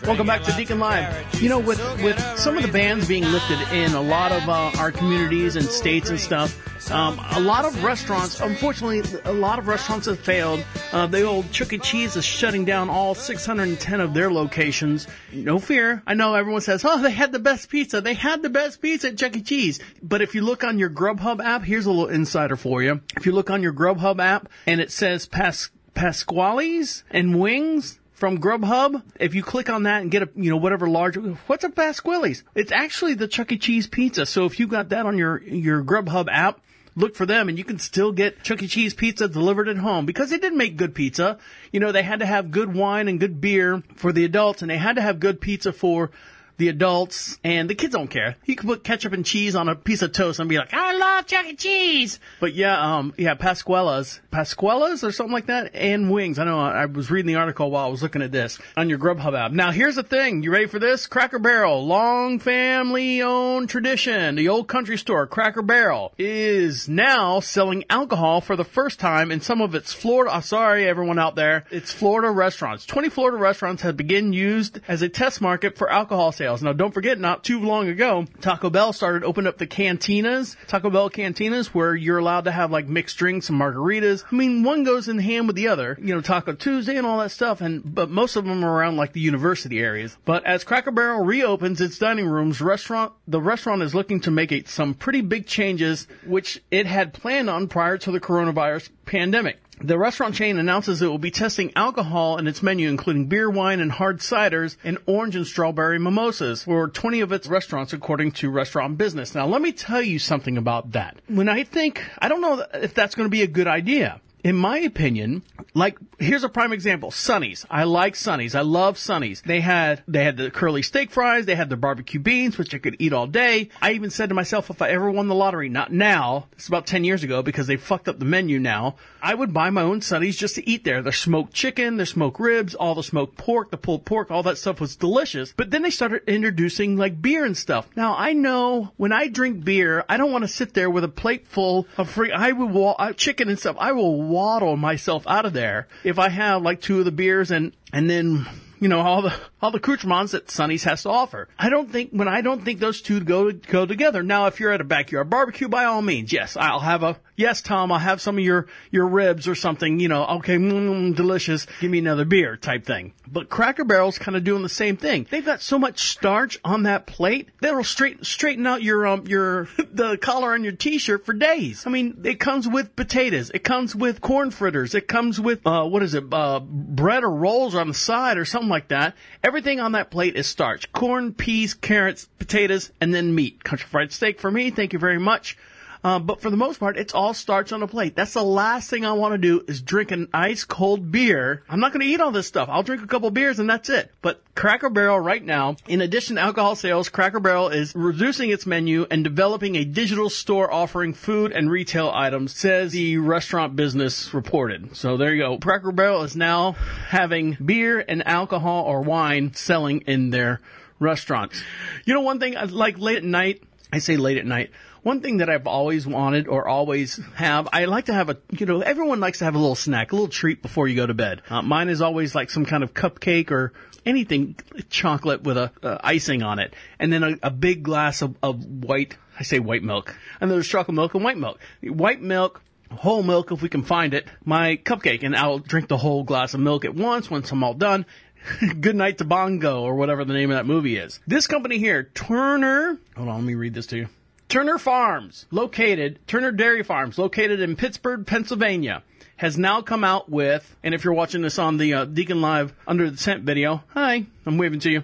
[0.07, 1.43] Welcome back to Deacon Live.
[1.43, 4.71] You know, with with some of the bans being lifted in a lot of uh,
[4.79, 9.67] our communities and states and stuff, um, a lot of restaurants, unfortunately, a lot of
[9.67, 10.63] restaurants have failed.
[10.93, 11.79] Uh, the old Chuck E.
[11.79, 15.07] Cheese is shutting down all 610 of their locations.
[15.33, 16.01] No fear.
[16.07, 17.99] I know everyone says, oh, they had the best pizza.
[17.99, 19.41] They had the best pizza at Chuck E.
[19.41, 19.81] Cheese.
[20.01, 23.01] But if you look on your Grubhub app, here's a little insider for you.
[23.17, 28.39] If you look on your Grubhub app and it says Pas- Pasqually's and wings, from
[28.39, 31.69] Grubhub, if you click on that and get a, you know, whatever large, what's a
[31.69, 32.43] Pasqually's?
[32.55, 33.59] It's actually the Chuck E.
[33.59, 34.25] Cheese pizza.
[34.25, 36.59] So if you got that on your, your Grubhub app,
[36.95, 38.67] look for them and you can still get Chuck E.
[38.67, 41.37] Cheese pizza delivered at home because they did make good pizza.
[41.71, 44.71] You know, they had to have good wine and good beer for the adults and
[44.71, 46.09] they had to have good pizza for
[46.57, 48.35] the adults and the kids don't care.
[48.45, 50.95] You can put ketchup and cheese on a piece of toast and be like, I
[50.95, 51.55] love Chuck E.
[51.55, 52.19] Cheese.
[52.39, 56.39] But yeah, um, yeah, Pasqually's, Pasqually's or something like that, and wings.
[56.39, 58.89] I know I I was reading the article while I was looking at this on
[58.89, 59.51] your Grubhub app.
[59.51, 60.43] Now here's the thing.
[60.43, 61.07] You ready for this?
[61.07, 64.35] Cracker Barrel, long family owned tradition.
[64.35, 69.41] The old country store, Cracker Barrel, is now selling alcohol for the first time in
[69.41, 72.85] some of its Florida, oh, sorry everyone out there, it's Florida restaurants.
[72.85, 76.46] 20 Florida restaurants have begun used as a test market for alcohol sales.
[76.61, 80.89] Now don't forget, not too long ago, Taco Bell started opening up the cantinas, Taco
[80.89, 84.23] Bell cantinas, where you're allowed to have like mixed drinks and margaritas.
[84.31, 87.19] I mean, one goes in hand with the other, you know, Taco Tuesday and all
[87.19, 90.17] that stuff, and, but most of them are around like the university areas.
[90.25, 94.47] But as Cracker Barrel reopens its dining rooms, restaurant, the restaurant is looking to make
[94.67, 99.57] some pretty big changes, which it had planned on prior to the coronavirus pandemic.
[99.79, 103.79] The restaurant chain announces it will be testing alcohol in its menu, including beer, wine,
[103.79, 108.49] and hard ciders, and orange and strawberry mimosas for 20 of its restaurants, according to
[108.49, 109.35] Restaurant Business.
[109.35, 111.17] Now, let me tell you something about that.
[111.27, 114.19] When I think, I don't know if that's going to be a good idea.
[114.47, 115.43] In my opinion,
[115.73, 117.65] like here's a prime example: Sonny's.
[117.69, 118.55] I like Sonny's.
[118.55, 119.41] I love Sonny's.
[119.41, 121.45] They had they had the curly steak fries.
[121.45, 123.67] They had the barbecue beans, which I could eat all day.
[123.81, 126.87] I even said to myself, if I ever won the lottery, not now, it's about
[126.87, 128.95] ten years ago because they fucked up the menu now.
[129.21, 131.01] I would buy my own Sonny's just to eat there.
[131.01, 134.57] The smoked chicken, the smoked ribs, all the smoked pork, the pulled pork, all that
[134.57, 135.53] stuff was delicious.
[135.57, 137.85] But then they started introducing like beer and stuff.
[137.97, 141.09] Now I know when I drink beer, I don't want to sit there with a
[141.09, 142.31] plate full of free.
[142.31, 143.75] I would wa- uh, chicken and stuff.
[143.77, 147.49] I will waddle myself out of there if I have like two of the beers
[147.49, 148.45] and and then
[148.79, 151.47] you know all the all the accoutrements that Sonny's has to offer.
[151.57, 154.21] I don't think when I don't think those two go go together.
[154.21, 157.61] Now, if you're at a backyard barbecue, by all means, yes, I'll have a yes,
[157.61, 157.91] Tom.
[157.91, 160.01] I'll have some of your your ribs or something.
[160.01, 161.65] You know, okay, mm, delicious.
[161.79, 163.13] Give me another beer type thing.
[163.25, 165.27] But Cracker Barrel's kind of doing the same thing.
[165.29, 169.69] They've got so much starch on that plate that'll straighten straighten out your um your
[169.91, 171.87] the collar on your t-shirt for days.
[171.87, 173.51] I mean, it comes with potatoes.
[173.53, 174.95] It comes with corn fritters.
[174.95, 176.25] It comes with uh what is it?
[176.31, 179.15] Uh bread or rolls on the side or something like that.
[179.43, 180.91] Everything on that plate is starch.
[180.91, 183.63] Corn, peas, carrots, potatoes, and then meat.
[183.63, 184.71] Country fried steak for me.
[184.71, 185.57] Thank you very much.
[186.03, 188.15] Uh, but for the most part, it's all starch on a plate.
[188.15, 191.63] That's the last thing I want to do is drink an ice cold beer.
[191.69, 192.69] I'm not going to eat all this stuff.
[192.71, 194.11] I'll drink a couple beers and that's it.
[194.21, 198.65] But Cracker Barrel right now, in addition to alcohol sales, Cracker Barrel is reducing its
[198.65, 204.33] menu and developing a digital store offering food and retail items, says the restaurant business
[204.33, 204.95] reported.
[204.95, 205.57] So there you go.
[205.57, 206.73] Cracker Barrel is now
[207.09, 210.59] having beer and alcohol or wine selling in their
[210.99, 211.61] restaurants.
[212.05, 214.71] You know, one thing, like late at night, I say late at night,
[215.07, 218.65] one thing that I've always wanted or always have, I like to have a, you
[218.65, 221.13] know, everyone likes to have a little snack, a little treat before you go to
[221.13, 221.41] bed.
[221.49, 223.71] Uh, mine is always like some kind of cupcake or
[224.05, 224.57] anything
[224.89, 228.65] chocolate with a uh, icing on it, and then a, a big glass of, of
[228.65, 229.15] white.
[229.39, 231.59] I say white milk, and there's chocolate milk and white milk.
[231.81, 235.97] White milk whole milk if we can find it, my cupcake, and I'll drink the
[235.97, 238.05] whole glass of milk at once once I'm all done.
[238.81, 241.19] Good night to Bongo or whatever the name of that movie is.
[241.27, 244.09] This company here, Turner, hold on, let me read this to you.
[244.49, 249.03] Turner Farms, located, Turner Dairy Farms, located in Pittsburgh, Pennsylvania,
[249.35, 252.73] has now come out with, and if you're watching this on the uh, Deacon Live
[252.87, 255.03] Under the Tent video, hi, I'm waving to you,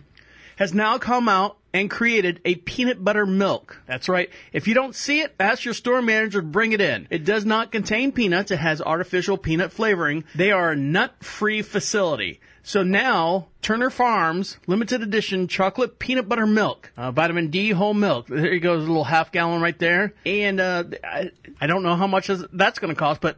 [0.55, 3.81] has now come out and created a peanut butter milk.
[3.85, 4.29] That's right.
[4.53, 7.07] If you don't see it, ask your store manager to bring it in.
[7.09, 8.51] It does not contain peanuts.
[8.51, 10.23] It has artificial peanut flavoring.
[10.35, 12.39] They are a nut-free facility.
[12.61, 18.27] So now, Turner Farms limited edition chocolate peanut butter milk, uh, vitamin D whole milk.
[18.27, 20.13] There you go, a little half gallon right there.
[20.25, 23.37] And uh, I, I don't know how much that's going to cost, but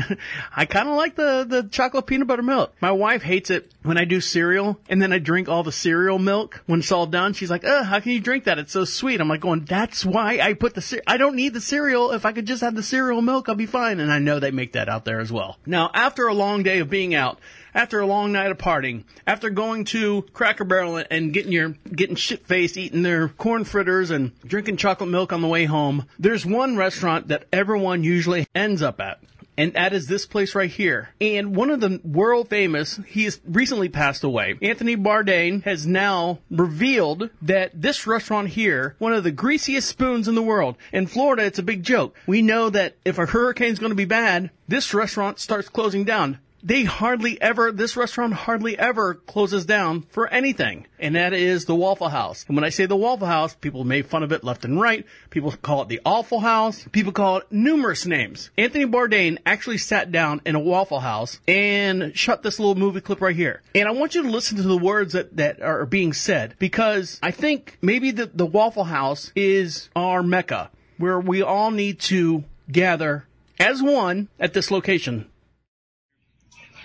[0.56, 2.74] I kind of like the the chocolate peanut butter milk.
[2.80, 6.18] My wife hates it when I do cereal and then I drink all the cereal
[6.18, 7.32] milk when it's all done.
[7.32, 8.58] She's like, "Uh, how can you drink that?
[8.58, 11.60] It's so sweet." I'm like, going, "That's why I put the I don't need the
[11.60, 12.10] cereal.
[12.10, 14.50] If I could just have the cereal milk, I'll be fine." And I know they
[14.50, 15.58] make that out there as well.
[15.64, 17.38] Now, after a long day of being out
[17.74, 22.16] after a long night of partying, after going to Cracker Barrel and getting your getting
[22.16, 26.46] shit faced, eating their corn fritters and drinking chocolate milk on the way home, there's
[26.46, 29.20] one restaurant that everyone usually ends up at.
[29.58, 31.10] And that is this place right here.
[31.20, 34.54] And one of the world famous, he has recently passed away.
[34.62, 40.36] Anthony Bourdain has now revealed that this restaurant here, one of the greasiest spoons in
[40.36, 40.76] the world.
[40.90, 42.16] In Florida, it's a big joke.
[42.26, 46.38] We know that if a hurricane's going to be bad, this restaurant starts closing down
[46.62, 50.86] they hardly ever, this restaurant hardly ever closes down for anything.
[50.98, 52.44] And that is the Waffle House.
[52.46, 55.06] And when I say the Waffle House, people make fun of it left and right.
[55.30, 56.86] People call it the Awful House.
[56.92, 58.50] People call it numerous names.
[58.58, 63.20] Anthony Bourdain actually sat down in a Waffle House and shot this little movie clip
[63.20, 63.62] right here.
[63.74, 67.18] And I want you to listen to the words that, that are being said because
[67.22, 72.44] I think maybe the, the Waffle House is our mecca where we all need to
[72.70, 73.26] gather
[73.58, 75.26] as one at this location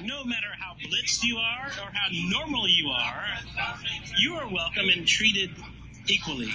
[0.02, 3.26] no matter how blitzed you are or how normal you are,
[4.18, 5.52] you are welcome and treated
[6.08, 6.52] equally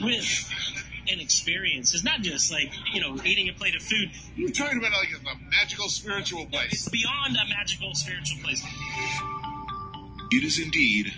[0.00, 0.50] with
[1.08, 1.94] an experience.
[1.94, 4.10] It's not just like, you know, eating a plate of food.
[4.34, 6.72] You're talking about like a magical spiritual place.
[6.72, 8.62] It's beyond a magical spiritual place.
[10.32, 11.14] It is indeed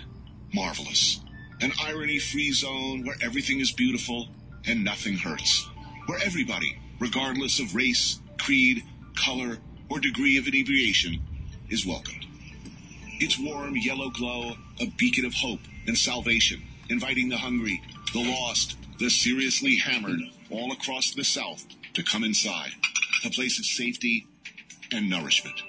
[0.53, 1.21] marvelous.
[1.61, 4.29] An irony free zone where everything is beautiful
[4.65, 5.67] and nothing hurts.
[6.05, 8.83] Where everybody, regardless of race, creed,
[9.15, 9.57] color,
[9.89, 11.19] or degree of inebriation
[11.69, 12.25] is welcomed.
[13.19, 17.81] Its warm yellow glow, a beacon of hope and salvation, inviting the hungry,
[18.13, 20.19] the lost, the seriously hammered
[20.51, 22.71] all across the South to come inside.
[23.25, 24.27] A place of safety
[24.91, 25.61] and nourishment.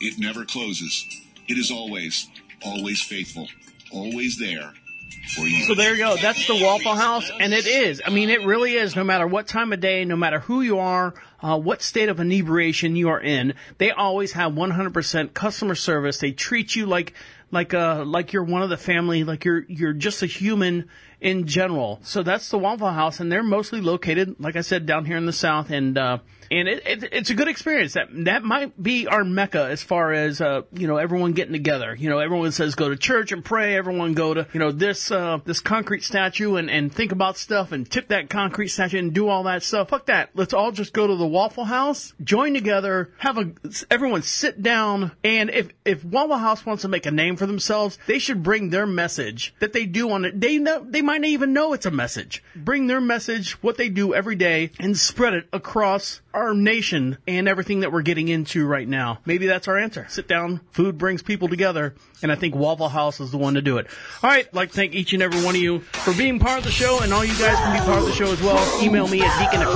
[0.00, 1.06] It never closes.
[1.48, 2.28] It is always,
[2.64, 3.48] always faithful,
[3.92, 4.72] always there
[5.34, 5.64] for you.
[5.64, 6.16] So there you go.
[6.16, 8.02] That's the Waffle House, and it is.
[8.04, 8.96] I mean, it really is.
[8.96, 12.20] No matter what time of day, no matter who you are, uh, what state of
[12.20, 16.18] inebriation you are in, they always have 100% customer service.
[16.18, 17.14] They treat you like
[17.50, 20.88] like uh like you're one of the family, like you're you're just a human
[21.20, 22.00] in general.
[22.02, 25.26] So that's the Waffle House, and they're mostly located, like I said, down here in
[25.26, 26.18] the south, and uh,
[26.50, 27.92] and it, it, it's a good experience.
[27.92, 31.94] That that might be our mecca as far as uh, you know everyone getting together.
[31.94, 33.76] You know, everyone says go to church and pray.
[33.76, 37.72] Everyone go to you know this uh, this concrete statue and and think about stuff
[37.72, 39.90] and tip that concrete statue and do all that stuff.
[39.90, 40.30] Fuck that.
[40.34, 43.52] Let's all just go to the Waffle House, join together, have a
[43.90, 47.98] everyone sit down, and if if Waffle House wants to make a name for themselves,
[48.06, 50.40] they should bring their message that they do on it.
[50.40, 52.44] They know they might not even know it's a message.
[52.54, 57.48] Bring their message, what they do every day, and spread it across our nation and
[57.48, 59.18] everything that we're getting into right now.
[59.24, 60.06] Maybe that's our answer.
[60.08, 63.62] Sit down, food brings people together, and I think Waffle House is the one to
[63.62, 63.86] do it.
[64.22, 66.58] All right, I'd like to thank each and every one of you for being part
[66.58, 68.60] of the show, and all you guys can be part of the show as well.
[68.82, 69.70] Email me at deacon at.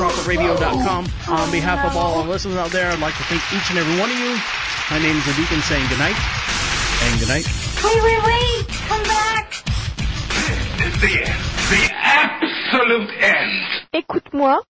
[1.29, 3.99] On behalf of all our listeners out there, I'd like to thank each and every
[3.99, 4.39] one of you.
[4.91, 6.15] My name is Deacon saying goodnight,
[7.05, 7.47] and goodnight.
[7.85, 8.69] Wait, wait, wait!
[8.89, 9.53] Come back!
[10.79, 11.41] This is the end.
[11.71, 13.53] The absolute end.
[13.93, 14.65] Écoute-moi.